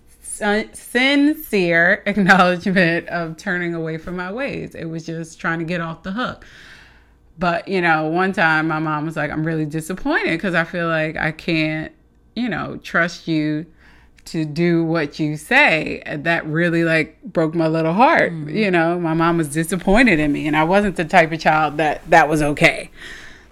sincere 0.72 2.02
acknowledgement 2.06 3.08
of 3.08 3.36
turning 3.36 3.74
away 3.74 3.98
from 3.98 4.16
my 4.16 4.32
ways. 4.32 4.74
It 4.74 4.86
was 4.86 5.06
just 5.06 5.40
trying 5.40 5.58
to 5.58 5.64
get 5.64 5.80
off 5.80 6.02
the 6.02 6.12
hook. 6.12 6.46
But, 7.38 7.66
you 7.66 7.80
know, 7.80 8.06
one 8.06 8.32
time 8.32 8.68
my 8.68 8.78
mom 8.78 9.06
was 9.06 9.16
like, 9.16 9.30
I'm 9.30 9.44
really 9.44 9.66
disappointed 9.66 10.32
because 10.32 10.54
I 10.54 10.64
feel 10.64 10.88
like 10.88 11.16
I 11.16 11.32
can't, 11.32 11.92
you 12.36 12.48
know, 12.48 12.78
trust 12.82 13.26
you 13.26 13.66
to 14.26 14.44
do 14.44 14.84
what 14.84 15.18
you 15.18 15.36
say. 15.36 16.02
And 16.06 16.24
that 16.24 16.46
really 16.46 16.84
like 16.84 17.20
broke 17.22 17.54
my 17.54 17.66
little 17.66 17.92
heart. 17.92 18.32
Mm-hmm. 18.32 18.50
You 18.50 18.70
know, 18.70 18.98
my 19.00 19.14
mom 19.14 19.38
was 19.38 19.48
disappointed 19.48 20.20
in 20.20 20.32
me 20.32 20.46
and 20.46 20.56
I 20.56 20.64
wasn't 20.64 20.96
the 20.96 21.04
type 21.04 21.32
of 21.32 21.40
child 21.40 21.78
that 21.78 22.08
that 22.10 22.28
was 22.28 22.42
okay. 22.42 22.90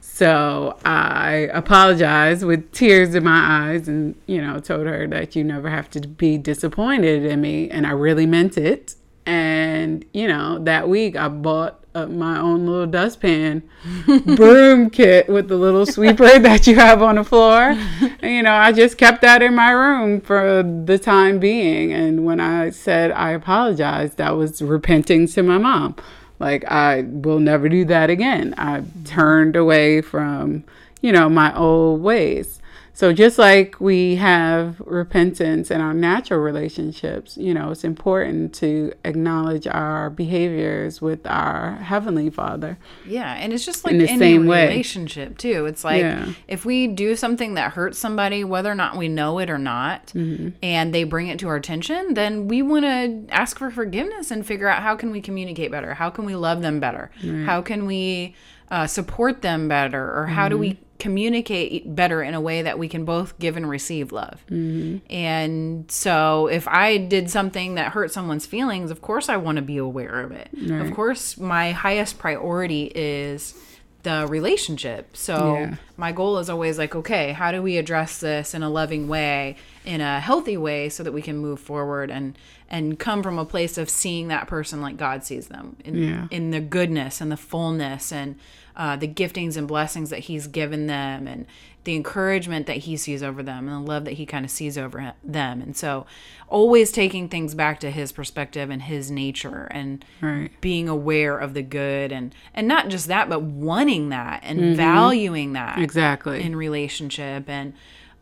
So 0.01 0.79
I 0.85 1.49
apologized 1.53 2.45
with 2.45 2.73
tears 2.73 3.15
in 3.15 3.25
my 3.25 3.71
eyes 3.71 3.89
and, 3.89 4.15
you 4.27 4.43
know, 4.43 4.61
told 4.61 4.87
her 4.87 5.07
that 5.09 5.35
you 5.35 5.43
never 5.43 5.71
have 5.71 5.89
to 5.91 6.01
be 6.01 6.37
disappointed 6.37 7.25
in 7.25 7.41
me. 7.41 7.71
And 7.71 7.87
I 7.87 7.93
really 7.93 8.27
meant 8.27 8.59
it. 8.59 8.97
And, 9.25 10.05
you 10.13 10.29
know, 10.29 10.59
that 10.59 10.89
week 10.89 11.17
I 11.17 11.29
bought 11.29 11.80
uh, 11.95 12.07
my 12.07 12.39
own 12.39 12.67
little 12.67 12.87
dustpan 12.87 13.63
broom 14.37 14.91
kit 14.91 15.29
with 15.29 15.49
the 15.49 15.57
little 15.57 15.85
sweeper 15.87 16.39
that 16.39 16.67
you 16.67 16.77
have 16.77 17.03
on 17.03 17.17
the 17.17 17.25
floor. 17.25 17.77
And, 18.23 18.33
you 18.35 18.43
know, 18.43 18.55
I 18.55 18.73
just 18.73 18.97
kept 18.97 19.23
that 19.23 19.43
in 19.43 19.55
my 19.55 19.71
room 19.71 20.21
for 20.21 20.63
the 20.63 20.99
time 20.99 21.39
being. 21.39 21.93
And 21.93 22.25
when 22.25 22.41
I 22.41 22.71
said 22.71 23.11
I 23.13 23.31
apologized, 23.31 24.17
that 24.19 24.37
was 24.37 24.63
repenting 24.63 25.27
to 25.29 25.43
my 25.43 25.59
mom. 25.59 25.97
Like, 26.39 26.65
I 26.71 27.03
will 27.03 27.41
never 27.41 27.69
do 27.69 27.85
that 27.87 28.09
again. 28.09 28.55
I 28.57 28.83
turned 29.05 29.57
away 29.57 30.01
from, 30.01 30.65
you 31.03 31.13
know, 31.13 31.29
my 31.29 31.55
old 31.55 32.01
ways. 32.01 32.60
So 33.01 33.15
just 33.15 33.39
like 33.39 33.81
we 33.81 34.17
have 34.17 34.79
repentance 34.81 35.71
in 35.71 35.81
our 35.81 35.95
natural 35.95 36.39
relationships, 36.41 37.35
you 37.39 37.55
know, 37.55 37.71
it's 37.71 37.83
important 37.83 38.53
to 38.57 38.93
acknowledge 39.07 39.67
our 39.67 40.11
behaviors 40.11 41.01
with 41.01 41.27
our 41.27 41.77
heavenly 41.77 42.29
Father. 42.29 42.77
Yeah, 43.07 43.33
and 43.37 43.55
it's 43.55 43.65
just 43.65 43.87
like 43.87 43.93
in 43.93 44.01
the 44.01 44.07
any 44.11 44.19
same 44.19 44.47
relationship 44.47 45.31
way. 45.31 45.35
too. 45.37 45.65
It's 45.65 45.83
like 45.83 46.03
yeah. 46.03 46.35
if 46.47 46.67
we 46.67 46.89
do 46.89 47.17
something 47.17 47.55
that 47.55 47.73
hurts 47.73 47.99
somebody, 47.99 48.45
whether 48.45 48.71
or 48.71 48.75
not 48.75 48.99
we 48.99 49.09
know 49.09 49.39
it 49.39 49.49
or 49.49 49.57
not, 49.57 50.09
mm-hmm. 50.09 50.51
and 50.63 50.93
they 50.93 51.05
bring 51.05 51.29
it 51.29 51.39
to 51.39 51.49
our 51.49 51.57
attention, 51.57 52.13
then 52.13 52.49
we 52.49 52.61
want 52.61 52.85
to 52.85 53.35
ask 53.35 53.59
for 53.59 53.71
forgiveness 53.71 54.31
and 54.31 54.45
figure 54.45 54.69
out 54.69 54.83
how 54.83 54.95
can 54.95 55.11
we 55.11 55.23
communicate 55.23 55.71
better, 55.71 55.95
how 55.95 56.11
can 56.11 56.27
we 56.27 56.35
love 56.35 56.61
them 56.61 56.81
better, 56.81 57.11
right. 57.25 57.47
how 57.47 57.63
can 57.63 57.87
we 57.87 58.35
uh, 58.71 58.87
support 58.87 59.43
them 59.43 59.69
better, 59.69 60.19
or 60.19 60.27
how 60.27 60.45
mm-hmm. 60.45 60.51
do 60.51 60.59
we 60.59 60.79
communicate 61.01 61.95
better 61.97 62.23
in 62.23 62.35
a 62.35 62.41
way 62.41 62.63
that 62.63 62.79
we 62.79 62.87
can 62.87 63.05
both 63.05 63.39
give 63.39 63.57
and 63.57 63.69
receive 63.69 64.13
love. 64.13 64.45
Mm-hmm. 64.51 64.99
And 65.13 65.91
so 65.91 66.47
if 66.47 66.69
I 66.69 66.99
did 66.99 67.31
something 67.31 67.75
that 67.75 67.93
hurt 67.93 68.13
someone's 68.13 68.47
feelings, 68.47 68.91
of 68.91 69.01
course 69.01 69.29
I 69.29 69.39
want 69.39 69.57
to 69.57 69.63
be 69.63 69.79
aware 69.79 70.21
of 70.21 70.31
it. 70.31 70.51
Right. 70.53 70.83
Of 70.83 70.95
course, 70.95 71.39
my 71.39 71.73
highest 71.73 72.19
priority 72.19 72.93
is 72.95 73.55
the 74.03 74.27
relationship. 74.29 75.17
So 75.17 75.55
yeah. 75.55 75.75
my 75.97 76.13
goal 76.13 76.39
is 76.39 76.49
always 76.49 76.79
like, 76.79 76.95
okay, 76.95 77.33
how 77.33 77.53
do 77.53 77.63
we 77.63 77.77
address 77.77 78.19
this 78.19 78.55
in 78.55 78.63
a 78.63 78.71
loving 78.71 79.09
way, 79.09 79.57
in 79.85 80.01
a 80.01 80.21
healthy 80.21 80.57
way 80.57 80.89
so 80.89 81.03
that 81.03 81.13
we 81.13 81.23
can 81.23 81.39
move 81.39 81.61
forward 81.61 82.11
and 82.11 82.37
and 82.73 83.01
come 83.01 83.23
from 83.23 83.39
a 83.39 83.45
place 83.45 83.77
of 83.77 83.91
seeing 83.91 84.29
that 84.29 84.47
person 84.47 84.81
like 84.81 84.97
God 84.97 85.25
sees 85.25 85.49
them 85.49 85.77
in 85.85 85.97
yeah. 85.97 86.27
in 86.31 86.51
the 86.51 86.61
goodness 86.61 87.21
and 87.21 87.31
the 87.31 87.37
fullness 87.37 88.13
and 88.13 88.37
uh, 88.77 88.97
the 88.97 89.09
giftings 89.09 89.57
and 89.57 89.67
blessings 89.69 90.11
that 90.11 90.21
he's 90.21 90.47
given 90.47 90.87
them 90.87 91.27
and 91.27 91.47
the 91.85 91.97
encouragement 91.97 92.67
that 92.67 92.79
he 92.79 92.97
sees 92.97 93.23
over 93.23 93.43
them 93.43 93.67
and 93.69 93.77
the 93.77 93.91
love 93.91 94.05
that 94.05 94.13
he 94.13 94.27
kind 94.27 94.45
of 94.45 94.51
sees 94.51 94.77
over 94.77 95.15
them. 95.25 95.63
And 95.63 95.77
so 95.77 96.07
always 96.49 96.93
taking 96.93 97.29
things 97.29 97.55
back 97.55 97.81
to 97.81 97.91
his 97.91 98.13
perspective 98.13 98.69
and 98.71 98.83
his 98.83 99.11
nature 99.11 99.69
and 99.71 100.05
right. 100.21 100.51
being 100.61 100.89
aware 100.89 101.39
of 101.39 101.55
the 101.55 101.63
good 101.63 102.13
and 102.13 102.35
and 102.53 102.67
not 102.67 102.89
just 102.89 103.07
that 103.07 103.29
but 103.29 103.41
wanting 103.41 104.09
that 104.09 104.41
and 104.43 104.59
mm-hmm. 104.59 104.75
valuing 104.75 105.53
that 105.53 105.79
exactly 105.79 106.43
in 106.43 106.57
relationship 106.57 107.49
and 107.49 107.73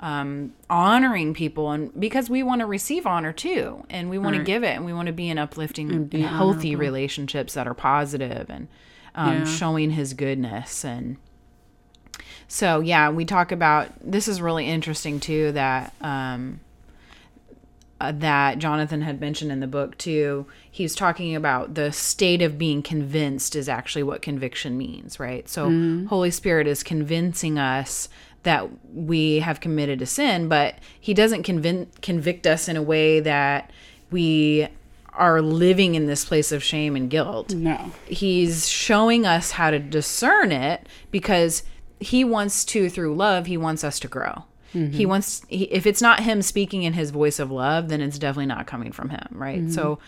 um, 0.01 0.53
honoring 0.71 1.35
people 1.35 1.73
and 1.73 1.99
because 1.99 2.31
we 2.31 2.43
want 2.43 2.61
to 2.61 2.67
receive 2.67 3.07
honor 3.07 3.33
too 3.33 3.85
and 3.91 4.09
we 4.11 4.19
want 4.19 4.37
right. 4.37 4.41
to 4.41 4.45
give 4.45 4.63
it 4.63 4.77
and 4.77 4.85
we 4.85 4.93
want 4.93 5.07
to 5.07 5.13
be 5.13 5.29
in 5.29 5.39
uplifting 5.39 5.91
and 5.91 6.13
healthy 6.13 6.69
honorable. 6.69 6.81
relationships 6.81 7.55
that 7.55 7.67
are 7.67 7.75
positive 7.75 8.49
and 8.49 8.69
um, 9.17 9.39
yeah. 9.39 9.45
showing 9.45 9.91
his 9.91 10.15
goodness 10.15 10.85
and 10.85 11.17
so 12.49 12.81
yeah 12.81 13.11
we 13.11 13.25
talk 13.25 13.53
about 13.53 13.91
this 14.01 14.27
is 14.27 14.41
really 14.41 14.67
interesting 14.67 15.21
too 15.21 15.53
that 15.53 15.93
um, 16.01 16.61
uh, 18.01 18.13
that 18.13 18.59
jonathan 18.59 19.03
had 19.03 19.21
mentioned 19.21 19.53
in 19.53 19.61
the 19.61 19.67
book 19.67 19.97
too 19.99 20.47
he's 20.71 20.95
talking 20.95 21.37
about 21.37 21.75
the 21.75 21.93
state 21.93 22.43
of 22.43 22.59
being 22.59 22.83
convinced 22.83 23.55
is 23.55 23.69
actually 23.69 24.03
what 24.03 24.23
conviction 24.23 24.77
means 24.77 25.21
right 25.21 25.49
so 25.49 25.67
mm-hmm. 25.67 26.07
holy 26.07 26.31
spirit 26.31 26.67
is 26.67 26.83
convincing 26.83 27.59
us 27.59 28.09
that 28.45 28.69
we 28.95 29.41
have 29.41 29.61
committed 29.61 30.01
a 30.01 30.07
sin 30.07 30.49
but 30.49 30.77
he 30.99 31.13
doesn't 31.13 31.43
convin- 31.43 31.89
convict 32.03 32.47
us 32.47 32.69
in 32.69 32.77
a 32.77 32.83
way 32.83 33.21
that 33.21 33.71
we 34.11 34.69
are 35.19 35.43
living 35.43 35.97
in 35.97 36.07
this 36.07 36.25
place 36.25 36.53
of 36.53 36.63
shame 36.63 36.97
and 36.97 37.11
guilt. 37.11 37.53
No. 37.53 37.93
He's 38.07 38.69
showing 38.69 39.27
us 39.27 39.51
how 39.51 39.71
to 39.71 39.79
discern 39.79 40.53
it 40.53 40.87
because 41.11 41.65
he 42.01 42.25
wants 42.25 42.65
to 42.67 42.89
through 42.89 43.15
love, 43.15 43.47
he 43.47 43.57
wants 43.57 43.85
us 43.85 43.99
to 44.01 44.09
grow. 44.09 44.45
Mm-hmm. 44.75 44.93
He 44.93 45.07
wants 45.07 45.43
he, 45.49 45.65
if 45.65 45.87
it's 45.87 46.03
not 46.03 46.21
him 46.21 46.43
speaking 46.43 46.83
in 46.83 46.93
his 46.93 47.11
voice 47.11 47.39
of 47.39 47.51
love, 47.51 47.89
then 47.89 48.01
it's 48.01 48.19
definitely 48.19 48.47
not 48.47 48.67
coming 48.67 48.93
from 48.93 49.11
him, 49.11 49.27
right? 49.33 49.61
Mm-hmm. 49.61 49.73
So 49.73 49.99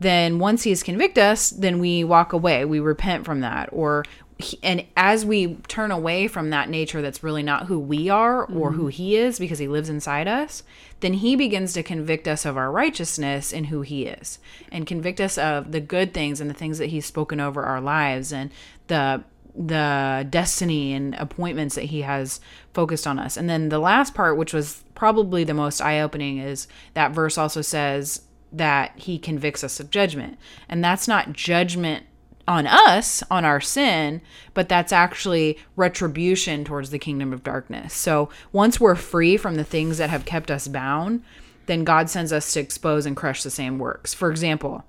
then 0.00 0.38
once 0.38 0.62
he 0.62 0.70
has 0.70 0.82
convict 0.82 1.18
us, 1.18 1.50
then 1.50 1.78
we 1.78 2.04
walk 2.04 2.32
away, 2.32 2.64
we 2.64 2.80
repent 2.80 3.24
from 3.24 3.40
that 3.40 3.68
or 3.72 4.04
and 4.62 4.86
as 4.96 5.24
we 5.24 5.56
turn 5.68 5.90
away 5.90 6.26
from 6.26 6.50
that 6.50 6.70
nature 6.70 7.02
that's 7.02 7.22
really 7.22 7.42
not 7.42 7.66
who 7.66 7.78
we 7.78 8.08
are 8.08 8.44
or 8.44 8.70
mm-hmm. 8.70 8.76
who 8.80 8.86
he 8.86 9.16
is 9.16 9.38
because 9.38 9.58
he 9.58 9.68
lives 9.68 9.90
inside 9.90 10.26
us, 10.26 10.62
then 11.00 11.14
he 11.14 11.36
begins 11.36 11.72
to 11.74 11.82
convict 11.82 12.26
us 12.26 12.46
of 12.46 12.56
our 12.56 12.70
righteousness 12.70 13.52
and 13.52 13.66
who 13.66 13.82
he 13.82 14.06
is 14.06 14.38
and 14.72 14.86
convict 14.86 15.20
us 15.20 15.36
of 15.36 15.72
the 15.72 15.80
good 15.80 16.14
things 16.14 16.40
and 16.40 16.48
the 16.48 16.54
things 16.54 16.78
that 16.78 16.86
he's 16.86 17.06
spoken 17.06 17.38
over 17.38 17.62
our 17.62 17.80
lives 17.80 18.32
and 18.32 18.50
the 18.86 19.22
the 19.54 20.26
destiny 20.30 20.92
and 20.92 21.14
appointments 21.16 21.74
that 21.74 21.84
he 21.84 22.02
has 22.02 22.40
focused 22.72 23.06
on 23.06 23.18
us. 23.18 23.36
And 23.36 23.48
then 23.48 23.68
the 23.68 23.78
last 23.78 24.14
part, 24.14 24.36
which 24.36 24.52
was 24.52 24.84
probably 24.94 25.44
the 25.44 25.54
most 25.54 25.80
eye 25.80 26.00
opening, 26.00 26.38
is 26.38 26.68
that 26.94 27.12
verse 27.12 27.36
also 27.36 27.62
says 27.62 28.22
that 28.52 28.92
he 28.96 29.18
convicts 29.18 29.64
us 29.64 29.80
of 29.80 29.90
judgment. 29.90 30.38
And 30.68 30.82
that's 30.82 31.08
not 31.08 31.32
judgment 31.32 32.06
on 32.48 32.66
us, 32.66 33.22
on 33.30 33.44
our 33.44 33.60
sin, 33.60 34.20
but 34.54 34.68
that's 34.68 34.92
actually 34.92 35.58
retribution 35.76 36.64
towards 36.64 36.90
the 36.90 36.98
kingdom 36.98 37.32
of 37.32 37.44
darkness. 37.44 37.94
So 37.94 38.28
once 38.52 38.80
we're 38.80 38.96
free 38.96 39.36
from 39.36 39.54
the 39.54 39.64
things 39.64 39.98
that 39.98 40.10
have 40.10 40.24
kept 40.24 40.50
us 40.50 40.66
bound, 40.66 41.22
then 41.66 41.84
God 41.84 42.10
sends 42.10 42.32
us 42.32 42.52
to 42.52 42.60
expose 42.60 43.06
and 43.06 43.16
crush 43.16 43.44
the 43.44 43.50
same 43.50 43.78
works. 43.78 44.14
For 44.14 44.30
example, 44.30 44.84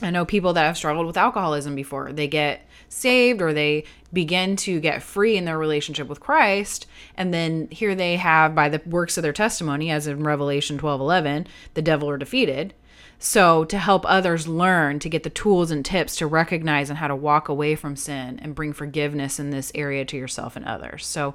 I 0.00 0.10
know 0.10 0.24
people 0.24 0.52
that 0.54 0.64
have 0.64 0.76
struggled 0.76 1.06
with 1.06 1.16
alcoholism 1.16 1.74
before. 1.74 2.12
They 2.12 2.28
get 2.28 2.62
saved 2.88 3.42
or 3.42 3.52
they 3.52 3.84
begin 4.12 4.56
to 4.56 4.80
get 4.80 5.02
free 5.02 5.36
in 5.36 5.44
their 5.44 5.58
relationship 5.58 6.08
with 6.08 6.20
Christ. 6.20 6.86
And 7.16 7.32
then 7.32 7.68
here 7.70 7.94
they 7.94 8.16
have, 8.16 8.54
by 8.54 8.68
the 8.68 8.82
works 8.86 9.16
of 9.16 9.22
their 9.22 9.32
testimony, 9.32 9.90
as 9.90 10.06
in 10.06 10.22
Revelation 10.22 10.78
12 10.78 11.00
11, 11.00 11.46
the 11.74 11.82
devil 11.82 12.08
are 12.08 12.18
defeated. 12.18 12.74
So, 13.20 13.64
to 13.64 13.78
help 13.78 14.04
others 14.06 14.46
learn 14.46 15.00
to 15.00 15.08
get 15.08 15.24
the 15.24 15.30
tools 15.30 15.72
and 15.72 15.84
tips 15.84 16.14
to 16.16 16.26
recognize 16.26 16.88
and 16.88 17.00
how 17.00 17.08
to 17.08 17.16
walk 17.16 17.48
away 17.48 17.74
from 17.74 17.96
sin 17.96 18.38
and 18.40 18.54
bring 18.54 18.72
forgiveness 18.72 19.40
in 19.40 19.50
this 19.50 19.72
area 19.74 20.04
to 20.04 20.16
yourself 20.16 20.54
and 20.54 20.64
others. 20.64 21.04
So, 21.04 21.34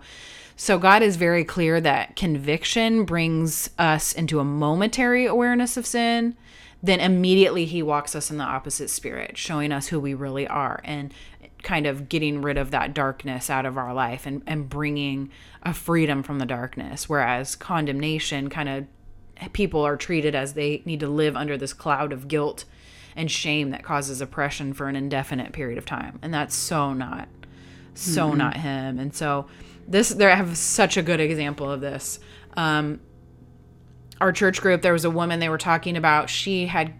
so 0.55 0.77
God 0.77 1.01
is 1.01 1.17
very 1.17 1.43
clear 1.43 1.81
that 1.81 2.15
conviction 2.15 3.03
brings 3.03 3.69
us 3.77 4.13
into 4.13 4.39
a 4.39 4.45
momentary 4.45 5.25
awareness 5.25 5.75
of 5.75 5.85
sin. 5.85 6.37
Then 6.81 6.99
immediately 6.99 7.65
he 7.65 7.81
walks 7.81 8.15
us 8.15 8.29
in 8.29 8.37
the 8.37 8.43
opposite 8.43 8.89
spirit, 8.89 9.37
showing 9.37 9.71
us 9.71 9.87
who 9.87 9.99
we 9.99 10.13
really 10.13 10.47
are 10.47 10.81
and 10.83 11.13
kind 11.63 11.87
of 11.87 12.09
getting 12.09 12.41
rid 12.41 12.57
of 12.57 12.71
that 12.71 12.93
darkness 12.93 13.49
out 13.49 13.65
of 13.65 13.77
our 13.77 13.93
life 13.93 14.25
and, 14.25 14.43
and 14.45 14.69
bringing 14.69 15.31
a 15.63 15.73
freedom 15.73 16.21
from 16.21 16.39
the 16.39 16.45
darkness. 16.45 17.09
Whereas 17.09 17.55
condemnation 17.55 18.49
kind 18.49 18.69
of 18.69 19.53
people 19.53 19.81
are 19.81 19.97
treated 19.97 20.35
as 20.35 20.53
they 20.53 20.83
need 20.85 20.99
to 20.99 21.07
live 21.07 21.35
under 21.35 21.57
this 21.57 21.73
cloud 21.73 22.13
of 22.13 22.27
guilt 22.27 22.65
and 23.15 23.31
shame 23.31 23.71
that 23.71 23.83
causes 23.83 24.21
oppression 24.21 24.73
for 24.73 24.87
an 24.87 24.95
indefinite 24.95 25.53
period 25.53 25.77
of 25.77 25.85
time. 25.85 26.19
And 26.21 26.33
that's 26.33 26.55
so 26.55 26.93
not 26.93 27.27
so 27.95 28.29
mm-hmm. 28.29 28.37
not 28.37 28.57
him. 28.57 28.99
And 28.99 29.13
so 29.13 29.47
this 29.87 30.09
there 30.09 30.31
I 30.31 30.35
have 30.35 30.57
such 30.57 30.97
a 30.97 31.01
good 31.01 31.19
example 31.19 31.69
of 31.69 31.81
this. 31.81 32.19
Um, 32.55 32.99
our 34.21 34.31
church 34.31 34.61
group, 34.61 34.81
there 34.81 34.93
was 34.93 35.05
a 35.05 35.09
woman 35.09 35.39
they 35.39 35.49
were 35.49 35.57
talking 35.57 35.97
about. 35.97 36.29
She 36.29 36.67
had 36.67 36.93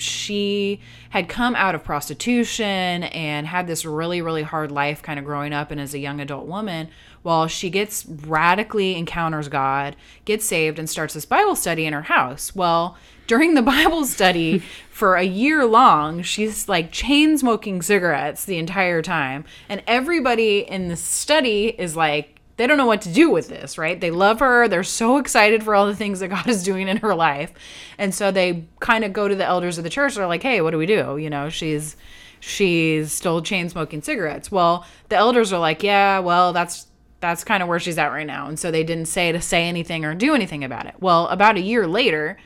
she 0.00 0.80
had 1.10 1.28
come 1.28 1.54
out 1.56 1.74
of 1.74 1.84
prostitution 1.84 3.04
and 3.04 3.46
had 3.46 3.66
this 3.66 3.84
really 3.84 4.22
really 4.22 4.42
hard 4.42 4.70
life 4.70 5.02
kind 5.02 5.18
of 5.18 5.24
growing 5.24 5.52
up 5.52 5.70
and 5.70 5.80
as 5.80 5.94
a 5.94 5.98
young 5.98 6.20
adult 6.20 6.46
woman 6.46 6.88
well 7.22 7.46
she 7.46 7.70
gets 7.70 8.06
radically 8.06 8.96
encounters 8.96 9.48
god 9.48 9.96
gets 10.24 10.44
saved 10.44 10.78
and 10.78 10.88
starts 10.88 11.14
this 11.14 11.24
bible 11.24 11.54
study 11.54 11.86
in 11.86 11.92
her 11.92 12.02
house. 12.02 12.54
Well 12.54 12.96
during 13.26 13.54
the 13.54 13.62
bible 13.74 14.04
study 14.04 14.62
for 14.90 15.14
a 15.14 15.22
year 15.22 15.64
long 15.64 16.22
she's 16.22 16.68
like 16.68 16.90
chain 16.90 17.38
smoking 17.38 17.80
cigarettes 17.82 18.44
the 18.44 18.58
entire 18.58 19.02
time 19.02 19.44
and 19.68 19.82
everybody 19.86 20.60
in 20.60 20.88
the 20.88 20.96
study 20.96 21.68
is 21.78 21.96
like 21.96 22.39
they 22.60 22.66
don't 22.66 22.76
know 22.76 22.84
what 22.84 23.00
to 23.00 23.08
do 23.08 23.30
with 23.30 23.48
this, 23.48 23.78
right? 23.78 23.98
They 23.98 24.10
love 24.10 24.40
her. 24.40 24.68
They're 24.68 24.84
so 24.84 25.16
excited 25.16 25.62
for 25.62 25.74
all 25.74 25.86
the 25.86 25.96
things 25.96 26.20
that 26.20 26.28
God 26.28 26.46
is 26.46 26.62
doing 26.62 26.88
in 26.88 26.98
her 26.98 27.14
life. 27.14 27.54
And 27.96 28.14
so 28.14 28.30
they 28.30 28.66
kind 28.80 29.02
of 29.02 29.14
go 29.14 29.28
to 29.28 29.34
the 29.34 29.46
elders 29.46 29.78
of 29.78 29.84
the 29.84 29.88
church. 29.88 30.14
They're 30.14 30.26
like, 30.26 30.42
hey, 30.42 30.60
what 30.60 30.72
do 30.72 30.76
we 30.76 30.84
do? 30.84 31.16
You 31.16 31.30
know, 31.30 31.48
she's 31.48 31.96
she's 32.38 33.12
still 33.12 33.40
chain 33.40 33.70
smoking 33.70 34.02
cigarettes. 34.02 34.52
Well, 34.52 34.84
the 35.08 35.16
elders 35.16 35.54
are 35.54 35.58
like, 35.58 35.82
yeah, 35.82 36.18
well, 36.18 36.52
that's 36.52 36.86
that's 37.20 37.44
kind 37.44 37.62
of 37.62 37.68
where 37.70 37.80
she's 37.80 37.96
at 37.96 38.08
right 38.08 38.26
now. 38.26 38.46
And 38.46 38.58
so 38.58 38.70
they 38.70 38.84
didn't 38.84 39.06
say 39.06 39.32
to 39.32 39.40
say 39.40 39.64
anything 39.66 40.04
or 40.04 40.14
do 40.14 40.34
anything 40.34 40.62
about 40.62 40.84
it. 40.84 40.96
Well, 41.00 41.28
about 41.28 41.56
a 41.56 41.60
year 41.60 41.86
later, 41.86 42.36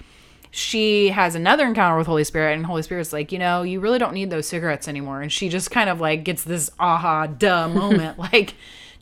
she 0.53 1.09
has 1.09 1.35
another 1.35 1.67
encounter 1.67 1.99
with 1.99 2.07
Holy 2.07 2.23
Spirit, 2.23 2.55
and 2.55 2.67
Holy 2.67 2.83
Spirit's 2.83 3.13
like, 3.13 3.33
you 3.33 3.41
know, 3.41 3.63
you 3.63 3.81
really 3.81 3.99
don't 3.99 4.15
need 4.15 4.31
those 4.31 4.47
cigarettes 4.47 4.87
anymore. 4.87 5.23
And 5.23 5.33
she 5.33 5.49
just 5.49 5.73
kind 5.73 5.91
of 5.91 6.01
like 6.01 6.23
gets 6.23 6.45
this 6.45 6.71
aha 6.79 7.27
duh 7.27 7.67
moment, 7.67 8.17
like, 8.33 8.55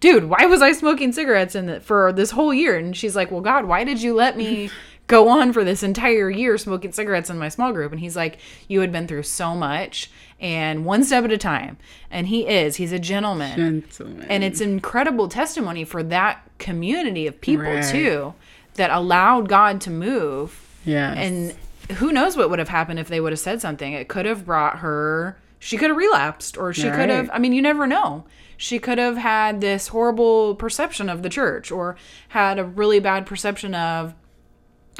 dude, 0.02 0.24
why 0.24 0.44
was 0.46 0.60
I 0.60 0.72
smoking 0.72 1.12
cigarettes 1.12 1.54
in 1.54 1.66
the, 1.66 1.80
for 1.80 2.12
this 2.12 2.32
whole 2.32 2.52
year? 2.52 2.76
And 2.76 2.94
she's 2.94 3.16
like, 3.16 3.30
well, 3.30 3.40
God, 3.40 3.64
why 3.64 3.84
did 3.84 4.02
you 4.02 4.14
let 4.14 4.36
me 4.36 4.68
go 5.06 5.28
on 5.28 5.52
for 5.52 5.64
this 5.64 5.82
entire 5.82 6.28
year 6.28 6.58
smoking 6.58 6.92
cigarettes 6.92 7.30
in 7.30 7.38
my 7.38 7.48
small 7.48 7.72
group? 7.72 7.92
And 7.92 8.00
he's 8.00 8.16
like, 8.16 8.38
you 8.68 8.80
had 8.80 8.92
been 8.92 9.06
through 9.06 9.22
so 9.22 9.54
much 9.54 10.10
and 10.40 10.84
one 10.84 11.04
step 11.04 11.24
at 11.24 11.30
a 11.30 11.38
time. 11.38 11.78
And 12.10 12.26
he 12.26 12.48
is, 12.48 12.76
he's 12.76 12.92
a 12.92 12.98
gentleman. 12.98 13.56
Gentleman. 13.56 14.26
And 14.28 14.42
it's 14.42 14.60
incredible 14.60 15.28
testimony 15.28 15.84
for 15.84 16.02
that 16.02 16.42
community 16.58 17.28
of 17.28 17.40
people 17.40 17.64
right. 17.64 17.84
too 17.84 18.34
that 18.74 18.90
allowed 18.90 19.48
God 19.48 19.80
to 19.82 19.90
move. 19.90 20.68
Yeah. 20.84 21.12
And 21.12 21.54
who 21.98 22.10
knows 22.10 22.36
what 22.36 22.50
would 22.50 22.58
have 22.58 22.68
happened 22.68 22.98
if 22.98 23.06
they 23.06 23.20
would 23.20 23.32
have 23.32 23.38
said 23.38 23.60
something. 23.60 23.92
It 23.92 24.08
could 24.08 24.26
have 24.26 24.44
brought 24.44 24.80
her 24.80 25.38
she 25.60 25.76
could 25.76 25.90
have 25.90 25.96
relapsed 25.96 26.58
or 26.58 26.72
she 26.72 26.88
right. 26.88 26.96
could 26.96 27.08
have 27.08 27.30
I 27.32 27.38
mean 27.38 27.52
you 27.52 27.62
never 27.62 27.86
know 27.86 28.24
she 28.62 28.78
could 28.78 28.96
have 28.96 29.16
had 29.16 29.60
this 29.60 29.88
horrible 29.88 30.54
perception 30.54 31.08
of 31.08 31.24
the 31.24 31.28
church 31.28 31.72
or 31.72 31.96
had 32.28 32.60
a 32.60 32.64
really 32.64 33.00
bad 33.00 33.26
perception 33.26 33.74
of 33.74 34.14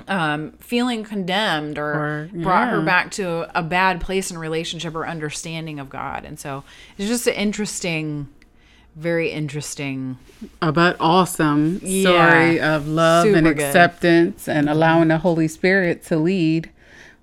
um, 0.09 0.51
feeling 0.59 1.05
condemned 1.05 1.79
or, 1.79 1.93
or 1.93 2.31
yeah. 2.35 2.43
brought 2.43 2.69
her 2.71 2.83
back 2.83 3.13
to 3.13 3.49
a 3.57 3.63
bad 3.63 4.01
place 4.01 4.33
in 4.33 4.39
relationship 4.39 4.97
or 4.97 5.07
understanding 5.07 5.79
of 5.79 5.89
God. 5.89 6.25
And 6.25 6.41
so 6.41 6.65
it's 6.99 7.07
just 7.07 7.29
an 7.29 7.35
interesting, 7.35 8.27
very 8.97 9.31
interesting, 9.31 10.19
but 10.59 10.97
awesome 10.99 11.79
story 11.79 12.61
of 12.61 12.89
love 12.89 13.29
and 13.29 13.47
acceptance 13.47 14.47
good. 14.47 14.57
and 14.57 14.69
allowing 14.69 15.07
the 15.07 15.19
Holy 15.19 15.47
Spirit 15.47 16.03
to 16.07 16.17
lead 16.17 16.69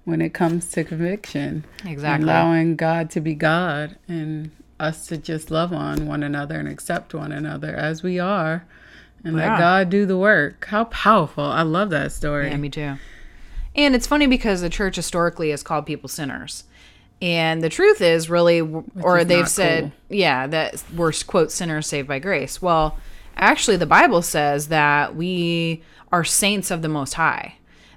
when 0.06 0.22
it 0.22 0.34
comes 0.34 0.72
to 0.72 0.86
conviction. 0.86 1.66
Exactly. 1.86 2.24
Allowing 2.24 2.78
God 2.78 3.10
to 3.10 3.20
be 3.20 3.36
God 3.36 3.98
and 4.08 4.52
us 4.80 5.08
to 5.08 5.18
just 5.18 5.52
love 5.52 5.74
on 5.74 6.08
one 6.08 6.24
another 6.24 6.60
and 6.60 6.68
accept 6.68 7.14
one 7.14 7.32
another 7.32 7.76
as 7.76 8.04
we 8.04 8.20
are 8.20 8.66
and 9.24 9.36
yeah. 9.36 9.52
let 9.52 9.60
God 9.60 9.90
do 9.90 10.06
the 10.06 10.18
work. 10.18 10.66
How 10.66 10.86
powerful. 10.86 11.44
I 11.44 11.64
love 11.64 11.90
that 11.90 12.12
story. 12.12 12.50
Yeah, 12.50 12.58
me 12.58 12.70
too. 12.70 12.96
And 13.76 13.96
it's 13.96 14.08
funny 14.08 14.28
because 14.28 14.62
the 14.62 14.70
church 14.70 14.96
historically 14.96 15.52
has 15.52 15.64
called 15.64 15.86
people 15.86 16.10
sinners. 16.10 16.64
And 17.22 17.62
the 17.62 17.70
truth 17.70 18.02
is 18.02 18.30
really 18.30 18.62
Which 18.62 18.86
or 19.04 19.20
is 19.20 19.28
they've 19.28 19.48
said, 19.48 19.92
cool. 20.10 20.18
yeah, 20.18 20.48
that 20.48 20.84
we're 20.96 21.12
quote 21.28 21.52
sinners 21.52 21.88
saved 21.88 22.08
by 22.08 22.20
grace. 22.20 22.62
Well, 22.62 22.98
actually 23.36 23.78
the 23.78 23.86
Bible 23.86 24.22
says 24.22 24.70
that 24.70 25.16
we 25.16 25.84
are 26.12 26.24
saints 26.24 26.72
of 26.72 26.82
the 26.82 26.90
most 26.90 27.16
high 27.16 27.56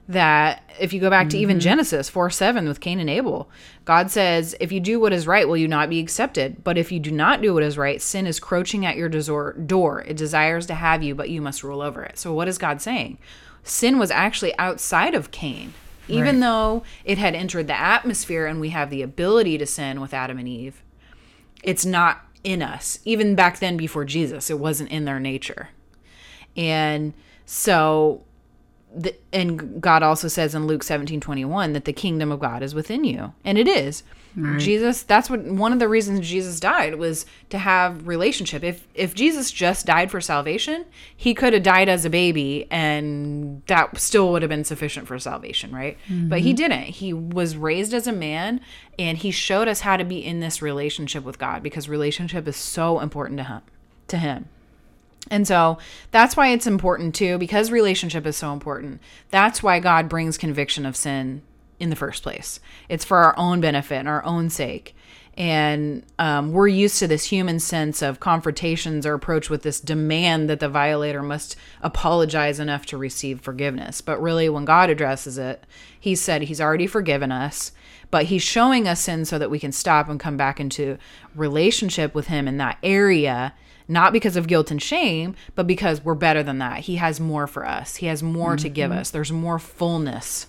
that 0.09 0.69
if 0.81 0.93
you 0.93 1.01
go 1.01 1.11
back 1.11 1.29
to 1.29 1.37
mm-hmm. 1.37 1.43
even 1.43 1.61
Genesis 1.61 2.09
4 2.09 2.31
7 2.31 2.67
with 2.67 2.81
Cain 2.81 3.01
and 3.01 3.09
Abel, 3.09 3.49
God 3.85 4.11
says, 4.11 4.55
If 4.61 4.73
you 4.73 4.81
do 4.81 4.99
what 4.99 5.12
is 5.12 5.27
right, 5.27 5.47
will 5.47 5.57
you 5.57 5.69
not 5.69 5.91
be 5.91 6.01
accepted? 6.01 6.65
But 6.65 6.77
if 6.77 6.91
you 6.91 6.99
do 7.01 7.11
not 7.11 7.41
do 7.41 7.55
what 7.55 7.62
is 7.62 7.79
right, 7.79 8.01
sin 8.01 8.27
is 8.27 8.41
crouching 8.41 8.85
at 8.85 8.97
your 8.97 9.09
door. 9.53 10.03
It 10.03 10.17
desires 10.17 10.67
to 10.67 10.75
have 10.75 11.03
you, 11.03 11.15
but 11.15 11.31
you 11.31 11.41
must 11.41 11.62
rule 11.62 11.81
over 11.81 12.03
it. 12.03 12.19
So, 12.19 12.33
what 12.33 12.49
is 12.49 12.59
God 12.59 12.81
saying? 12.83 13.19
Sin 13.62 13.99
was 13.99 14.11
actually 14.11 14.57
outside 14.59 15.15
of 15.15 15.31
Cain. 15.31 15.73
Even 16.09 16.37
right. 16.37 16.41
though 16.41 16.83
it 17.05 17.17
had 17.19 17.37
entered 17.37 17.69
the 17.69 17.79
atmosphere 17.79 18.47
and 18.47 18.61
we 18.61 18.71
have 18.71 18.91
the 18.91 19.03
ability 19.03 19.57
to 19.59 19.67
sin 19.67 20.01
with 20.01 20.12
Adam 20.12 20.37
and 20.37 20.49
Eve, 20.49 20.83
it's 21.62 21.87
not 21.87 22.27
in 22.43 22.61
us. 22.61 22.99
Even 23.05 23.37
back 23.37 23.61
then, 23.61 23.77
before 23.77 24.05
Jesus, 24.05 24.51
it 24.51 24.59
wasn't 24.59 24.91
in 24.91 25.05
their 25.05 25.21
nature. 25.21 25.69
And 26.57 27.15
so 27.47 28.25
the, 28.94 29.14
and 29.33 29.81
God 29.81 30.02
also 30.02 30.28
says 30.28 30.55
in 30.55 30.66
Luke 30.66 30.83
17 30.83 31.20
21 31.20 31.72
that 31.72 31.85
the 31.85 31.92
kingdom 31.92 32.31
of 32.33 32.40
God 32.40 32.62
is 32.62 32.74
within 32.74 33.05
you. 33.05 33.33
And 33.44 33.59
it 33.59 33.68
is. 33.68 34.02
Right. 34.35 34.59
Jesus, 34.59 35.02
that's 35.02 35.28
what 35.28 35.44
one 35.44 35.74
of 35.74 35.78
the 35.78 35.88
reasons 35.88 36.26
Jesus 36.26 36.59
died 36.59 36.94
was 36.94 37.26
to 37.50 37.59
have 37.59 38.07
relationship. 38.07 38.64
If 38.64 38.87
if 38.94 39.14
Jesus 39.14 39.50
just 39.50 39.85
died 39.85 40.11
for 40.11 40.22
salvation, 40.22 40.87
he 41.14 41.35
could 41.35 41.52
have 41.52 41.62
died 41.62 41.88
as 41.88 42.05
a 42.05 42.11
baby 42.11 42.66
and 42.70 43.62
that 43.66 43.98
still 43.98 44.33
would 44.33 44.40
have 44.40 44.48
been 44.48 44.64
sufficient 44.64 45.07
for 45.07 45.18
salvation, 45.18 45.74
right? 45.74 45.98
Mm-hmm. 46.09 46.28
But 46.28 46.40
he 46.40 46.55
didn't. 46.55 46.85
He 46.85 47.12
was 47.12 47.57
raised 47.57 47.92
as 47.92 48.07
a 48.07 48.12
man 48.12 48.61
and 48.98 49.18
he 49.18 49.31
showed 49.31 49.68
us 49.68 49.81
how 49.81 49.98
to 49.98 50.05
be 50.05 50.24
in 50.24 50.40
this 50.40 50.62
relationship 50.62 51.24
with 51.24 51.38
God 51.38 51.62
because 51.62 51.88
relationship 51.88 52.48
is 52.48 52.57
so 52.57 53.00
important 53.00 53.38
to 53.38 53.44
him. 53.44 53.61
To 54.09 54.16
him. 54.16 54.48
And 55.31 55.47
so 55.47 55.79
that's 56.11 56.37
why 56.37 56.49
it's 56.49 56.67
important 56.67 57.15
too, 57.15 57.39
because 57.39 57.71
relationship 57.71 58.27
is 58.27 58.37
so 58.37 58.53
important. 58.53 59.01
That's 59.31 59.63
why 59.63 59.81
God 59.81 60.09
brings 60.09 60.37
conviction 60.37 60.85
of 60.85 60.97
sin 60.97 61.43
in 61.79 61.91
the 61.91 61.97
first 61.97 62.23
place. 62.23 62.61
It's 62.89 63.05
for 63.05 63.19
our 63.19 63.37
own 63.39 63.61
benefit 63.61 63.97
and 63.97 64.09
our 64.09 64.25
own 64.25 64.51
sake. 64.51 64.95
And 65.35 66.05
um, 66.19 66.53
we're 66.53 66.69
used 66.69 66.99
to 66.99 67.07
this 67.07 67.25
human 67.25 67.59
sense 67.59 68.03
of 68.03 68.21
confrontations 68.21 69.07
or 69.07 69.15
approach 69.15 69.49
with 69.49 69.63
this 69.63 69.81
demand 69.81 70.51
that 70.51 70.61
the 70.61 70.69
violator 70.69 71.23
must 71.23 71.57
apologize 71.81 72.61
enough 72.61 72.85
to 72.87 72.99
receive 72.99 73.41
forgiveness. 73.41 74.03
But 74.03 74.21
really, 74.21 74.51
when 74.51 74.67
God 74.67 74.91
addresses 74.91 75.39
it, 75.39 75.65
He 75.99 76.15
said 76.15 76.43
He's 76.43 76.61
already 76.61 76.87
forgiven 76.87 77.33
us 77.33 77.73
but 78.13 78.27
he's 78.27 78.43
showing 78.43 78.87
us 78.87 79.01
sin 79.01 79.25
so 79.25 79.39
that 79.39 79.51
we 79.51 79.59
can 79.59 79.73
stop 79.73 80.09
and 80.09 80.21
come 80.21 80.37
back 80.37 80.61
into 80.61 80.99
relationship 81.35 82.15
with 82.15 82.27
him 82.27 82.47
in 82.47 82.59
that 82.59 82.77
area 82.83 83.55
not 83.92 84.12
because 84.12 84.37
of 84.37 84.46
guilt 84.46 84.70
and 84.70 84.83
shame 84.83 85.35
but 85.55 85.66
because 85.66 86.05
we're 86.05 86.14
better 86.14 86.42
than 86.42 86.59
that 86.59 86.81
he 86.81 86.96
has 86.96 87.20
more 87.20 87.46
for 87.46 87.66
us 87.66 87.96
he 87.96 88.07
has 88.07 88.22
more 88.22 88.57
to 88.57 88.68
give 88.68 88.90
mm-hmm. 88.90 89.00
us 89.00 89.11
there's 89.11 89.33
more 89.33 89.59
fullness 89.59 90.46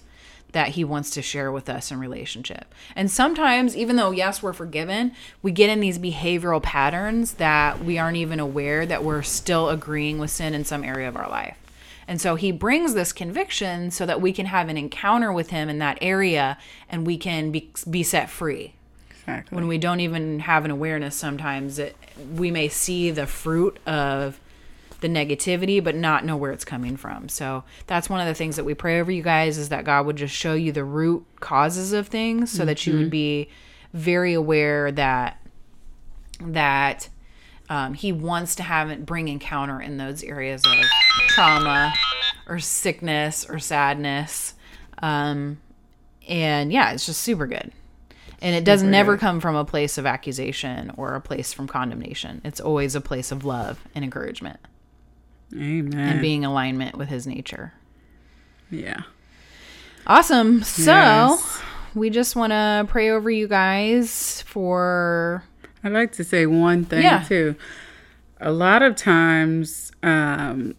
that 0.53 0.69
he 0.69 0.83
wants 0.83 1.09
to 1.11 1.21
share 1.21 1.51
with 1.51 1.67
us 1.67 1.91
in 1.91 1.99
relationship. 1.99 2.73
And 2.95 3.11
sometimes, 3.11 3.75
even 3.75 3.97
though, 3.97 4.11
yes, 4.11 4.41
we're 4.41 4.53
forgiven, 4.53 5.11
we 5.41 5.51
get 5.51 5.69
in 5.69 5.79
these 5.79 5.99
behavioral 5.99 6.63
patterns 6.63 7.33
that 7.33 7.83
we 7.83 7.97
aren't 7.97 8.17
even 8.17 8.39
aware 8.39 8.85
that 8.85 9.03
we're 9.03 9.23
still 9.23 9.69
agreeing 9.69 10.19
with 10.19 10.29
sin 10.31 10.53
in 10.53 10.63
some 10.63 10.83
area 10.83 11.07
of 11.07 11.17
our 11.17 11.29
life. 11.29 11.57
And 12.07 12.21
so 12.21 12.35
he 12.35 12.51
brings 12.51 12.93
this 12.93 13.11
conviction 13.11 13.89
so 13.89 14.05
that 14.05 14.21
we 14.21 14.31
can 14.31 14.45
have 14.45 14.69
an 14.69 14.77
encounter 14.77 15.33
with 15.33 15.49
him 15.49 15.69
in 15.69 15.79
that 15.79 15.97
area 16.01 16.57
and 16.89 17.07
we 17.07 17.17
can 17.17 17.51
be, 17.51 17.71
be 17.89 18.03
set 18.03 18.29
free. 18.29 18.75
Exactly. 19.25 19.55
When 19.55 19.67
we 19.67 19.77
don't 19.77 20.01
even 20.01 20.39
have 20.39 20.65
an 20.65 20.71
awareness, 20.71 21.15
sometimes 21.15 21.79
it, 21.79 21.95
we 22.35 22.51
may 22.51 22.67
see 22.67 23.09
the 23.09 23.25
fruit 23.25 23.79
of 23.87 24.39
the 24.99 25.07
negativity 25.09 25.83
but 25.83 25.95
not 25.95 26.23
know 26.25 26.37
where 26.37 26.51
it's 26.51 26.65
coming 26.65 26.95
from. 26.97 27.27
So 27.29 27.63
that's 27.87 28.09
one 28.09 28.21
of 28.21 28.27
the 28.27 28.33
things 28.33 28.55
that 28.55 28.63
we 28.63 28.73
pray 28.73 28.99
over 28.99 29.11
you 29.11 29.21
guys 29.21 29.57
is 29.57 29.69
that 29.69 29.83
god 29.83 30.05
would 30.05 30.15
just 30.15 30.33
show 30.33 30.53
you 30.53 30.71
the 30.71 30.85
root 30.85 31.25
causes 31.41 31.91
of 31.91 32.07
things 32.07 32.49
so 32.49 32.63
that 32.63 32.87
you 32.87 32.97
would 32.97 33.09
be 33.09 33.49
very 33.93 34.33
aware 34.33 34.91
that 34.93 35.45
that 36.39 37.09
um, 37.69 37.93
he 37.93 38.11
wants 38.13 38.55
to 38.55 38.63
have 38.63 38.89
it 38.89 39.05
bring 39.05 39.27
encounter 39.27 39.81
in 39.81 39.97
those 39.97 40.23
areas 40.23 40.61
of 40.65 40.85
trauma 41.27 41.93
or 42.47 42.59
sickness 42.59 43.45
or 43.49 43.59
sadness. 43.59 44.53
Um, 44.99 45.59
and 46.27 46.71
yeah 46.71 46.93
it's 46.93 47.05
just 47.05 47.19
super 47.21 47.45
good 47.45 47.73
and 48.43 48.55
it 48.55 48.63
does 48.63 48.81
Super 48.81 48.91
never 48.91 49.17
come 49.17 49.39
from 49.39 49.55
a 49.55 49.65
place 49.65 49.97
of 49.97 50.05
accusation 50.05 50.91
or 50.97 51.15
a 51.15 51.21
place 51.21 51.51
from 51.53 51.67
condemnation 51.67 52.41
it's 52.45 52.59
always 52.59 52.93
a 52.93 53.01
place 53.01 53.31
of 53.31 53.43
love 53.43 53.79
and 53.95 54.03
encouragement 54.05 54.59
Amen. 55.55 55.97
and 55.97 56.21
being 56.21 56.45
alignment 56.45 56.97
with 56.97 57.09
his 57.09 57.25
nature. 57.25 57.73
yeah. 58.69 59.01
Awesome. 60.05 60.63
So 60.63 60.91
Yes. 60.91 61.61
we 61.95 62.09
just 62.09 62.35
want 62.35 62.51
to 62.51 62.85
pray 62.89 63.09
over 63.09 63.29
you 63.31 63.47
guys 63.47 64.41
for 64.45 65.43
I'd 65.83 65.91
like 65.93 66.11
to 66.13 66.23
say 66.23 66.45
one 66.45 66.83
thing 66.85 67.03
Yeah. 67.03 67.23
too. 67.23 67.55
A 68.41 68.51
lot 68.51 68.81
of 68.81 68.95
times, 68.95 69.91
um, 70.01 70.75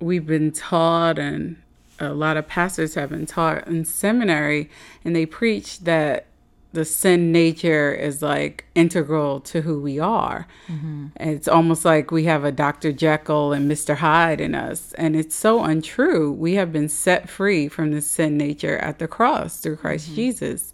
we've 0.00 0.26
been 0.26 0.50
taught, 0.50 1.18
and 1.18 1.56
a 1.98 2.12
lot 2.12 2.36
of 2.36 2.46
pastors 2.48 2.94
have 2.96 3.10
been 3.10 3.26
taught 3.26 3.66
in 3.66 3.84
seminary, 3.84 4.68
and 5.04 5.14
they 5.14 5.24
preach 5.26 5.80
that 5.80 6.26
the 6.72 6.84
sin 6.84 7.32
nature 7.32 7.92
is 7.92 8.22
like 8.22 8.64
integral 8.74 9.40
to 9.40 9.62
who 9.62 9.80
we 9.80 9.98
are. 9.98 10.46
And 11.16 11.30
It's 11.30 11.48
almost 11.48 11.84
like 11.84 12.10
we 12.10 12.24
have 12.24 12.44
a 12.44 12.52
Dr. 12.52 12.92
Jekyll 12.92 13.52
and 13.52 13.70
Mr. 13.70 13.96
Hyde 13.96 14.40
in 14.40 14.54
us. 14.54 14.92
And 14.94 15.16
it's 15.16 15.34
so 15.34 15.64
untrue. 15.64 16.32
We 16.32 16.54
have 16.54 16.72
been 16.72 16.88
set 16.88 17.28
free 17.28 17.68
from 17.68 17.90
the 17.90 18.00
sin 18.00 18.36
nature 18.36 18.78
at 18.78 18.98
the 18.98 19.08
cross 19.08 19.60
through 19.60 19.76
Christ 19.76 20.06
mm-hmm. 20.06 20.16
Jesus. 20.16 20.72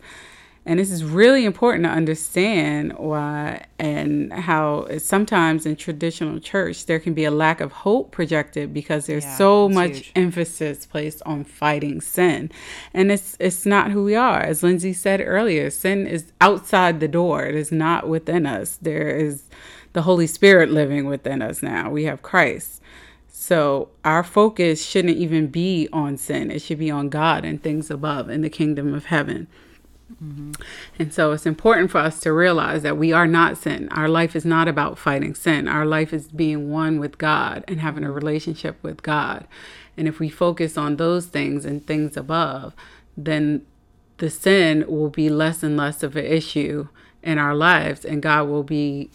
And 0.68 0.80
this 0.80 0.90
is 0.90 1.04
really 1.04 1.44
important 1.44 1.84
to 1.84 1.90
understand 1.90 2.98
why 2.98 3.66
and 3.78 4.32
how 4.32 4.88
sometimes 4.98 5.64
in 5.64 5.76
traditional 5.76 6.40
church 6.40 6.86
there 6.86 6.98
can 6.98 7.14
be 7.14 7.24
a 7.24 7.30
lack 7.30 7.60
of 7.60 7.70
hope 7.70 8.10
projected 8.10 8.74
because 8.74 9.06
there's 9.06 9.24
Yeah, 9.24 9.36
so 9.36 9.68
much 9.68 9.90
huge. 9.98 10.12
emphasis 10.16 10.84
placed 10.84 11.22
on 11.24 11.44
fighting 11.44 12.00
sin. 12.00 12.50
And 12.92 13.12
it's 13.12 13.36
it's 13.38 13.64
not 13.64 13.92
who 13.92 14.02
we 14.02 14.16
are. 14.16 14.40
As 14.40 14.64
Lindsay 14.64 14.92
said 14.92 15.22
earlier, 15.24 15.70
sin 15.70 16.04
is 16.06 16.32
outside 16.40 16.98
the 16.98 17.06
door. 17.08 17.46
It 17.46 17.54
is 17.54 17.70
not 17.70 18.08
within 18.08 18.44
us. 18.44 18.76
There 18.82 19.08
is 19.16 19.44
the 19.92 20.02
Holy 20.02 20.26
Spirit 20.26 20.70
living 20.70 21.06
within 21.06 21.42
us 21.42 21.62
now. 21.62 21.90
We 21.90 22.04
have 22.04 22.22
Christ. 22.22 22.82
So 23.28 23.90
our 24.04 24.24
focus 24.24 24.84
shouldn't 24.84 25.16
even 25.16 25.46
be 25.46 25.88
on 25.92 26.16
sin. 26.16 26.50
It 26.50 26.60
should 26.60 26.78
be 26.80 26.90
on 26.90 27.08
God 27.08 27.44
and 27.44 27.62
things 27.62 27.88
above 27.90 28.28
in 28.30 28.40
the 28.42 28.50
kingdom 28.50 28.92
of 28.92 29.06
heaven. 29.06 29.46
Mm-hmm. 30.12 30.52
And 30.98 31.12
so 31.12 31.32
it's 31.32 31.46
important 31.46 31.90
for 31.90 31.98
us 31.98 32.20
to 32.20 32.32
realize 32.32 32.82
that 32.82 32.96
we 32.96 33.12
are 33.12 33.26
not 33.26 33.58
sin. 33.58 33.88
Our 33.90 34.08
life 34.08 34.36
is 34.36 34.44
not 34.44 34.68
about 34.68 34.98
fighting 34.98 35.34
sin. 35.34 35.66
Our 35.66 35.84
life 35.84 36.12
is 36.12 36.28
being 36.28 36.70
one 36.70 37.00
with 37.00 37.18
God 37.18 37.64
and 37.66 37.80
having 37.80 38.04
a 38.04 38.12
relationship 38.12 38.80
with 38.82 39.02
God. 39.02 39.46
And 39.96 40.06
if 40.06 40.20
we 40.20 40.28
focus 40.28 40.78
on 40.78 40.96
those 40.96 41.26
things 41.26 41.64
and 41.64 41.84
things 41.86 42.16
above, 42.16 42.74
then 43.16 43.66
the 44.18 44.30
sin 44.30 44.84
will 44.88 45.10
be 45.10 45.28
less 45.28 45.62
and 45.62 45.76
less 45.76 46.02
of 46.02 46.16
an 46.16 46.24
issue 46.24 46.88
in 47.22 47.38
our 47.38 47.54
lives, 47.54 48.04
and 48.04 48.22
God 48.22 48.48
will 48.48 48.62
be 48.62 49.10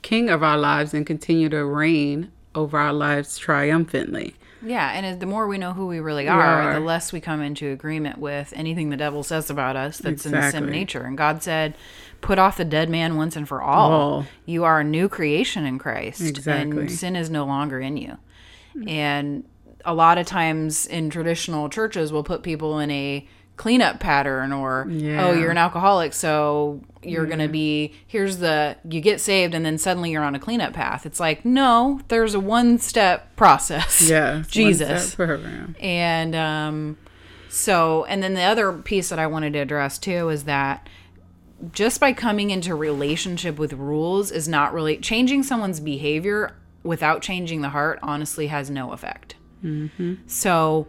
king 0.00 0.30
of 0.30 0.42
our 0.42 0.58
lives 0.58 0.94
and 0.94 1.06
continue 1.06 1.48
to 1.50 1.64
reign 1.64 2.32
over 2.54 2.78
our 2.78 2.92
lives 2.92 3.38
triumphantly. 3.38 4.34
Yeah, 4.64 4.92
and 4.92 5.20
the 5.20 5.26
more 5.26 5.46
we 5.46 5.58
know 5.58 5.72
who 5.72 5.86
we 5.86 6.00
really 6.00 6.28
are, 6.28 6.40
are. 6.40 6.74
the 6.74 6.80
less 6.80 7.12
we 7.12 7.20
come 7.20 7.40
into 7.42 7.70
agreement 7.72 8.18
with 8.18 8.52
anything 8.56 8.90
the 8.90 8.96
devil 8.96 9.22
says 9.22 9.50
about 9.50 9.76
us 9.76 9.98
that's 9.98 10.24
in 10.26 10.32
the 10.32 10.50
sin 10.50 10.66
nature. 10.66 11.02
And 11.02 11.16
God 11.18 11.42
said, 11.42 11.74
"Put 12.20 12.38
off 12.38 12.56
the 12.56 12.64
dead 12.64 12.88
man 12.90 13.16
once 13.16 13.36
and 13.36 13.46
for 13.48 13.60
all. 13.62 13.92
All. 13.92 14.26
You 14.46 14.64
are 14.64 14.80
a 14.80 14.84
new 14.84 15.08
creation 15.08 15.64
in 15.66 15.78
Christ, 15.78 16.20
Exactly. 16.20 16.80
and 16.80 16.90
sin 16.90 17.16
is 17.16 17.30
no 17.30 17.44
longer 17.44 17.80
in 17.80 17.96
you." 17.96 18.18
And 18.86 19.44
a 19.84 19.94
lot 19.94 20.16
of 20.18 20.26
times 20.26 20.86
in 20.86 21.10
traditional 21.10 21.68
churches, 21.68 22.12
we'll 22.12 22.22
put 22.24 22.42
people 22.42 22.78
in 22.78 22.90
a 22.90 23.26
cleanup 23.62 24.00
pattern 24.00 24.52
or 24.52 24.86
Yeah. 24.88 25.24
oh 25.26 25.32
you're 25.32 25.52
an 25.52 25.58
alcoholic 25.58 26.12
so 26.12 26.80
you're 27.02 27.26
going 27.26 27.38
to 27.38 27.46
be 27.48 27.92
here's 28.08 28.38
the 28.38 28.76
you 28.88 29.00
get 29.00 29.20
saved 29.20 29.54
and 29.54 29.64
then 29.64 29.78
suddenly 29.78 30.10
you're 30.10 30.24
on 30.24 30.34
a 30.34 30.40
cleanup 30.40 30.72
path 30.72 31.06
it's 31.06 31.20
like 31.20 31.44
no 31.44 32.00
there's 32.08 32.34
a 32.34 32.40
one 32.40 32.78
step 32.78 33.36
process 33.36 34.02
yeah 34.10 34.42
jesus 34.48 35.14
program. 35.14 35.76
and 35.80 36.34
um, 36.34 36.98
so, 37.48 38.04
and 38.06 38.22
then 38.22 38.32
the 38.34 38.40
other 38.42 38.72
piece 38.72 39.10
that 39.10 39.18
I 39.18 39.26
wanted 39.26 39.52
to 39.52 39.58
address 39.58 39.98
too 39.98 40.30
is 40.30 40.44
that 40.44 40.88
just 41.70 42.00
by 42.00 42.14
coming 42.14 42.50
into 42.50 42.74
relationship 42.74 43.58
with 43.58 43.74
rules 43.74 44.30
is 44.32 44.48
not 44.48 44.72
really 44.72 44.96
changing 44.96 45.42
someone's 45.42 45.78
behavior 45.78 46.56
without 46.82 47.20
changing 47.20 47.60
the 47.60 47.68
heart. 47.68 47.98
Honestly, 48.02 48.46
has 48.46 48.70
no 48.70 48.92
effect. 48.92 49.36
So, 50.26 50.86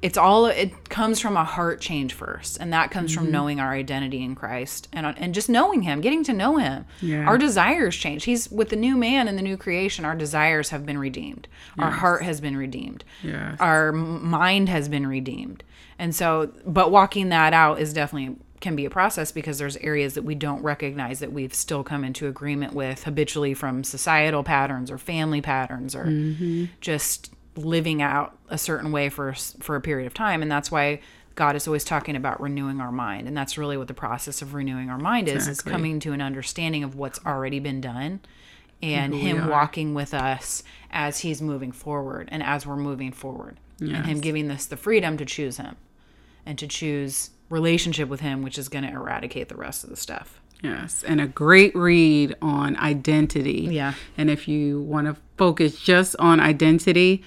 it's 0.00 0.16
all 0.16 0.46
it 0.46 0.88
comes 0.88 1.20
from 1.20 1.36
a 1.36 1.44
heart 1.44 1.80
change 1.80 2.14
first, 2.14 2.58
and 2.58 2.72
that 2.72 2.90
comes 2.90 3.12
from 3.12 3.24
mm-hmm. 3.24 3.32
knowing 3.32 3.60
our 3.60 3.72
identity 3.72 4.22
in 4.22 4.34
Christ 4.34 4.88
and 4.92 5.06
and 5.06 5.34
just 5.34 5.48
knowing 5.48 5.82
Him, 5.82 6.00
getting 6.00 6.24
to 6.24 6.32
know 6.32 6.56
Him. 6.56 6.84
Yeah. 7.00 7.26
Our 7.26 7.38
desires 7.38 7.96
change. 7.96 8.24
He's 8.24 8.50
with 8.50 8.68
the 8.68 8.76
new 8.76 8.96
man 8.96 9.28
and 9.28 9.36
the 9.36 9.42
new 9.42 9.56
creation. 9.56 10.04
Our 10.04 10.14
desires 10.14 10.70
have 10.70 10.86
been 10.86 10.98
redeemed. 10.98 11.48
Our 11.78 11.90
heart 11.90 12.22
has 12.22 12.40
been 12.40 12.56
redeemed 12.56 13.04
Yes. 13.22 13.56
our 13.60 13.92
mind 13.92 14.68
has 14.68 14.88
been 14.88 15.06
redeemed 15.06 15.64
and 15.98 16.14
so 16.14 16.52
but 16.66 16.90
walking 16.90 17.28
that 17.30 17.52
out 17.52 17.80
is 17.80 17.92
definitely 17.92 18.36
can 18.60 18.74
be 18.74 18.84
a 18.84 18.90
process 18.90 19.30
because 19.30 19.58
there's 19.58 19.76
areas 19.78 20.14
that 20.14 20.24
we 20.24 20.34
don't 20.34 20.62
recognize 20.62 21.20
that 21.20 21.32
we've 21.32 21.54
still 21.54 21.84
come 21.84 22.02
into 22.02 22.26
agreement 22.26 22.72
with 22.72 23.04
habitually 23.04 23.54
from 23.54 23.84
societal 23.84 24.42
patterns 24.42 24.90
or 24.90 24.98
family 24.98 25.40
patterns 25.40 25.94
or 25.94 26.06
mm-hmm. 26.06 26.64
just 26.80 27.32
living 27.64 28.02
out 28.02 28.36
a 28.48 28.58
certain 28.58 28.92
way 28.92 29.08
for 29.08 29.34
for 29.60 29.76
a 29.76 29.80
period 29.80 30.06
of 30.06 30.14
time 30.14 30.42
and 30.42 30.50
that's 30.50 30.70
why 30.70 31.00
God 31.34 31.54
is 31.54 31.66
always 31.68 31.84
talking 31.84 32.16
about 32.16 32.40
renewing 32.40 32.80
our 32.80 32.92
mind 32.92 33.28
and 33.28 33.36
that's 33.36 33.58
really 33.58 33.76
what 33.76 33.88
the 33.88 33.94
process 33.94 34.42
of 34.42 34.54
renewing 34.54 34.90
our 34.90 34.98
mind 34.98 35.28
is 35.28 35.48
is 35.48 35.60
coming 35.60 36.00
to 36.00 36.12
an 36.12 36.20
understanding 36.20 36.82
of 36.84 36.94
what's 36.94 37.24
already 37.24 37.60
been 37.60 37.80
done 37.80 38.20
and 38.82 39.12
who 39.12 39.20
him 39.20 39.48
walking 39.48 39.94
with 39.94 40.14
us 40.14 40.62
as 40.90 41.20
he's 41.20 41.42
moving 41.42 41.72
forward 41.72 42.28
and 42.30 42.42
as 42.42 42.66
we're 42.66 42.76
moving 42.76 43.12
forward 43.12 43.58
and 43.80 44.06
him 44.06 44.20
giving 44.20 44.50
us 44.50 44.66
the 44.66 44.76
freedom 44.76 45.16
to 45.16 45.24
choose 45.24 45.56
him 45.56 45.76
and 46.44 46.58
to 46.58 46.66
choose 46.66 47.30
relationship 47.50 48.08
with 48.08 48.20
him 48.20 48.42
which 48.42 48.58
is 48.58 48.68
going 48.68 48.84
to 48.84 48.90
eradicate 48.90 49.48
the 49.48 49.56
rest 49.56 49.84
of 49.84 49.90
the 49.90 49.96
stuff 49.96 50.40
Yes, 50.62 51.04
and 51.06 51.20
a 51.20 51.26
great 51.26 51.74
read 51.74 52.34
on 52.42 52.76
identity. 52.76 53.68
Yeah. 53.70 53.94
And 54.16 54.30
if 54.30 54.48
you 54.48 54.80
want 54.82 55.06
to 55.06 55.16
focus 55.36 55.78
just 55.80 56.16
on 56.18 56.40
identity 56.40 57.22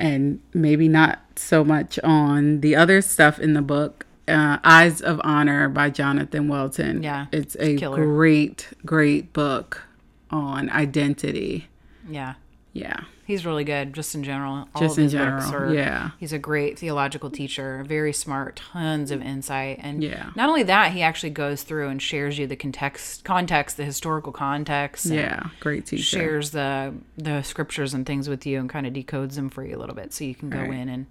and 0.00 0.40
maybe 0.54 0.88
not 0.88 1.20
so 1.36 1.62
much 1.64 1.98
on 2.02 2.60
the 2.60 2.74
other 2.74 3.00
stuff 3.02 3.38
in 3.38 3.52
the 3.52 3.62
book, 3.62 4.06
uh, 4.26 4.58
Eyes 4.64 5.00
of 5.00 5.20
Honor 5.24 5.68
by 5.68 5.90
Jonathan 5.90 6.48
Welton. 6.48 7.02
Yeah, 7.02 7.26
It's 7.32 7.56
a 7.60 7.76
killer. 7.76 8.04
great, 8.04 8.68
great 8.84 9.32
book 9.32 9.82
on 10.30 10.70
identity. 10.70 11.68
yeah 12.08 12.34
Yeah. 12.72 13.00
he's 13.26 13.44
really 13.44 13.64
good 13.64 13.92
just 13.94 14.14
in 14.14 14.22
general 14.22 14.68
all 14.74 14.80
Just 14.82 14.96
of 14.98 15.04
in 15.04 15.10
general, 15.10 15.54
are, 15.54 15.74
yeah. 15.74 16.10
he's 16.18 16.32
a 16.32 16.38
great 16.38 16.78
theological 16.78 17.28
teacher 17.30 17.82
very 17.86 18.12
smart 18.12 18.56
tons 18.72 19.10
of 19.10 19.20
insight 19.22 19.78
and 19.82 20.02
Yeah. 20.04 20.30
not 20.36 20.48
only 20.48 20.62
that 20.64 20.92
he 20.92 21.02
actually 21.02 21.30
goes 21.30 21.62
through 21.64 21.88
and 21.88 22.00
shares 22.00 22.38
you 22.38 22.46
the 22.46 22.54
context 22.56 23.24
context 23.24 23.76
the 23.76 23.84
historical 23.84 24.32
context 24.32 25.06
Yeah. 25.06 25.48
Great 25.60 25.86
teacher. 25.86 26.02
shares 26.04 26.50
the 26.50 26.94
the 27.18 27.42
scriptures 27.42 27.92
and 27.94 28.06
things 28.06 28.28
with 28.28 28.46
you 28.46 28.60
and 28.60 28.68
kind 28.70 28.86
of 28.86 28.92
decodes 28.92 29.34
them 29.34 29.48
for 29.50 29.64
you 29.64 29.76
a 29.76 29.80
little 29.80 29.94
bit 29.96 30.12
so 30.12 30.24
you 30.24 30.34
can 30.34 30.48
go 30.50 30.60
Right. 30.60 30.70
in 30.72 30.88
and 30.88 31.06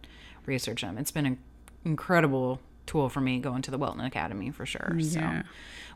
research 0.46 0.82
them. 0.82 0.98
It's 0.98 1.12
been 1.12 1.26
an 1.26 1.38
incredible 1.86 2.60
tool 2.90 3.08
for 3.10 3.22
me 3.22 3.40
going 3.40 3.62
to 3.62 3.72
the 3.72 3.78
Welton 3.78 4.02
Academy 4.02 4.52
for 4.52 4.66
sure. 4.66 4.96
Yeah. 4.98 5.42
So, 5.44 5.48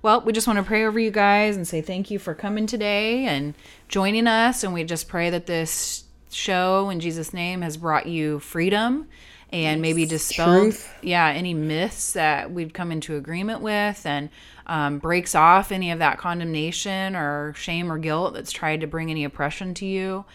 well, 0.02 0.22
we 0.22 0.32
just 0.32 0.48
want 0.48 0.58
to 0.58 0.64
pray 0.64 0.86
over 0.86 1.00
you 1.00 1.12
guys 1.12 1.56
and 1.56 1.68
say 1.68 1.82
thank 1.82 2.12
you 2.12 2.20
for 2.20 2.34
coming 2.34 2.68
today 2.68 3.26
and 3.26 3.54
joining 3.88 4.28
us. 4.28 4.64
And 4.64 4.74
we 4.74 4.84
just 4.84 5.08
pray 5.08 5.30
that 5.30 5.46
this 5.46 6.04
show 6.30 6.90
in 6.90 7.00
Jesus' 7.00 7.34
name 7.34 7.62
has 7.62 7.78
brought 7.78 8.06
you 8.06 8.40
freedom 8.40 9.08
and 9.52 9.82
maybe 9.82 10.06
dispelled, 10.06 10.74
Truth. 10.74 10.94
yeah, 11.04 11.28
any 11.28 11.54
myths 11.54 12.14
that 12.14 12.52
we've 12.52 12.74
come 12.74 12.92
into 12.92 13.16
agreement 13.16 13.62
with 13.62 14.04
and 14.06 14.30
um, 14.66 14.98
breaks 14.98 15.36
off 15.36 15.72
any 15.72 15.92
of 15.92 16.00
that 16.00 16.18
condemnation 16.18 17.16
or 17.16 17.54
shame 17.56 17.92
or 17.92 17.98
guilt 17.98 18.34
that's 18.34 18.52
tried 18.52 18.82
to 18.82 18.88
bring 18.88 19.12
any 19.12 19.24
oppression 19.24 19.74
to 19.76 19.86
you 19.86 20.26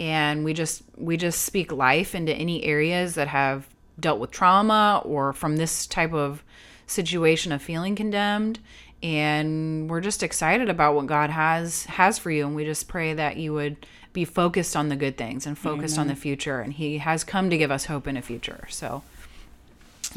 and 0.00 0.44
we 0.44 0.52
just 0.52 0.82
we 0.96 1.16
just 1.16 1.42
speak 1.42 1.70
life 1.70 2.14
into 2.14 2.32
any 2.34 2.64
areas 2.64 3.14
that 3.14 3.28
have 3.28 3.68
dealt 4.02 4.20
with 4.20 4.30
trauma 4.30 5.00
or 5.04 5.32
from 5.32 5.56
this 5.56 5.86
type 5.86 6.12
of 6.12 6.42
situation 6.86 7.52
of 7.52 7.62
feeling 7.62 7.96
condemned. 7.96 8.58
And 9.02 9.88
we're 9.88 10.02
just 10.02 10.22
excited 10.22 10.68
about 10.68 10.94
what 10.94 11.06
God 11.06 11.30
has 11.30 11.86
has 11.86 12.18
for 12.18 12.30
you. 12.30 12.46
And 12.46 12.54
we 12.54 12.64
just 12.64 12.86
pray 12.86 13.14
that 13.14 13.38
you 13.38 13.54
would 13.54 13.86
be 14.12 14.26
focused 14.26 14.76
on 14.76 14.90
the 14.90 14.96
good 14.96 15.16
things 15.16 15.46
and 15.46 15.56
focused 15.56 15.98
on 15.98 16.06
the 16.06 16.14
future. 16.14 16.60
And 16.60 16.74
he 16.74 16.98
has 16.98 17.24
come 17.24 17.48
to 17.48 17.56
give 17.56 17.70
us 17.70 17.86
hope 17.86 18.06
in 18.06 18.16
a 18.18 18.22
future. 18.22 18.66
So 18.68 19.02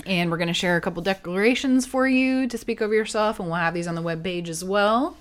and 0.05 0.29
we're 0.29 0.38
going 0.38 0.47
to 0.47 0.53
share 0.53 0.75
a 0.75 0.81
couple 0.81 1.01
declarations 1.01 1.86
for 1.86 2.07
you 2.07 2.47
to 2.47 2.57
speak 2.57 2.81
over 2.81 2.93
yourself. 2.93 3.39
And 3.39 3.47
we'll 3.47 3.57
have 3.57 3.73
these 3.73 3.88
on 3.88 3.95
the 3.95 4.01
web 4.01 4.23
page 4.23 4.49
as 4.49 4.63
well. 4.63 5.17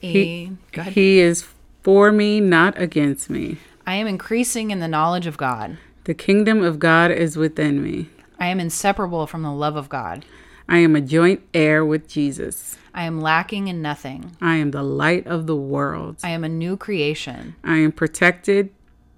He, 0.00 0.44
And- 0.44 0.58
go 0.72 0.80
ahead. 0.80 0.94
he 0.94 1.18
is 1.20 1.46
for 1.82 2.10
me, 2.10 2.40
not 2.40 2.80
against 2.80 3.28
me. 3.28 3.58
I 3.86 3.94
am 3.94 4.06
increasing 4.06 4.70
in 4.70 4.80
the 4.80 4.88
knowledge 4.88 5.26
of 5.26 5.36
God. 5.36 5.76
The 6.04 6.14
kingdom 6.14 6.62
of 6.62 6.78
God 6.78 7.10
is 7.10 7.36
within 7.36 7.82
me. 7.82 8.08
I 8.38 8.46
am 8.46 8.58
inseparable 8.58 9.26
from 9.26 9.42
the 9.42 9.52
love 9.52 9.76
of 9.76 9.90
God. 9.90 10.24
I 10.66 10.78
am 10.78 10.96
a 10.96 11.00
joint 11.02 11.42
heir 11.52 11.84
with 11.84 12.08
Jesus. 12.08 12.78
I 12.94 13.04
am 13.04 13.20
lacking 13.20 13.68
in 13.68 13.82
nothing. 13.82 14.36
I 14.40 14.56
am 14.56 14.70
the 14.70 14.82
light 14.82 15.26
of 15.26 15.46
the 15.46 15.56
world. 15.56 16.16
I 16.22 16.30
am 16.30 16.42
a 16.42 16.48
new 16.48 16.78
creation. 16.78 17.54
I 17.62 17.76
am 17.76 17.92
protected, 17.92 18.70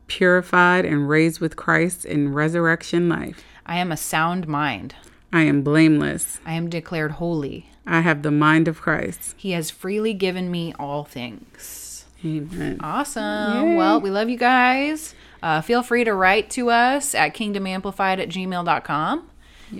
purified, 0.09 0.85
and 0.85 1.09
raised 1.09 1.41
with 1.41 1.55
Christ 1.55 2.05
in 2.05 2.33
resurrection 2.33 3.09
life. 3.09 3.45
I 3.65 3.77
am 3.77 3.93
a 3.93 3.97
sound 3.97 4.49
mind. 4.49 4.97
I 5.33 5.43
am 5.43 5.63
blameless. 5.63 6.41
I 6.45 6.55
am 6.55 6.69
declared 6.69 7.13
holy. 7.13 7.71
I 7.87 8.01
have 8.01 8.23
the 8.23 8.33
mind 8.33 8.67
of 8.67 8.81
Christ. 8.81 9.35
He 9.37 9.53
has 9.53 9.71
freely 9.71 10.15
given 10.15 10.51
me 10.51 10.75
all 10.79 11.05
things. 11.05 12.07
Amen. 12.25 12.79
Awesome. 12.81 13.77
Well, 13.77 14.01
we 14.01 14.11
love 14.11 14.29
you 14.29 14.39
guys. 14.39 15.15
Uh, 15.43 15.61
feel 15.61 15.83
free 15.83 16.05
to 16.05 16.15
write 16.15 16.51
to 16.51 16.71
us 16.71 17.15
at 17.15 17.35
kingdomamplified 17.35 18.21
at 18.21 18.29
gmail.com. 18.29 19.29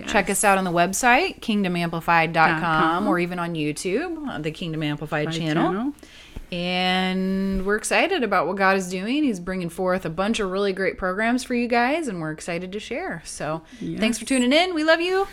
Check 0.07 0.29
us 0.29 0.43
out 0.43 0.57
on 0.57 0.63
the 0.63 0.71
website, 0.71 1.39
kingdomamplified.com, 1.41 3.07
or 3.07 3.19
even 3.19 3.37
on 3.37 3.53
YouTube, 3.53 4.27
on 4.27 4.41
the 4.41 4.49
Kingdom 4.51 4.81
Amplified 4.81 5.31
channel. 5.31 5.71
channel. 5.71 5.93
And 6.51 7.65
we're 7.65 7.75
excited 7.77 8.23
about 8.23 8.47
what 8.47 8.57
God 8.57 8.75
is 8.75 8.89
doing. 8.89 9.23
He's 9.23 9.39
bringing 9.39 9.69
forth 9.69 10.03
a 10.05 10.09
bunch 10.09 10.39
of 10.39 10.49
really 10.51 10.73
great 10.73 10.97
programs 10.97 11.43
for 11.43 11.53
you 11.53 11.67
guys, 11.67 12.07
and 12.07 12.21
we're 12.21 12.31
excited 12.31 12.71
to 12.71 12.79
share. 12.79 13.21
So 13.25 13.61
thanks 13.79 14.17
for 14.17 14.25
tuning 14.25 14.51
in. 14.51 14.73
We 14.73 14.83
love 14.83 14.99
you. 14.99 15.27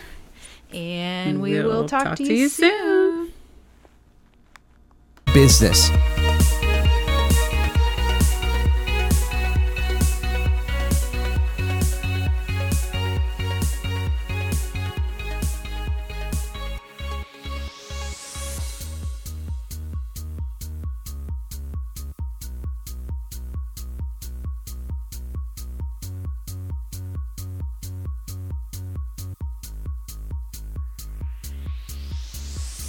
And 0.73 1.41
we 1.41 1.59
will 1.59 1.67
We'll 1.69 1.87
talk, 1.87 2.15
to, 2.17 2.23
you 2.23 2.47
soon. 2.47 3.33
Business, 5.33 5.89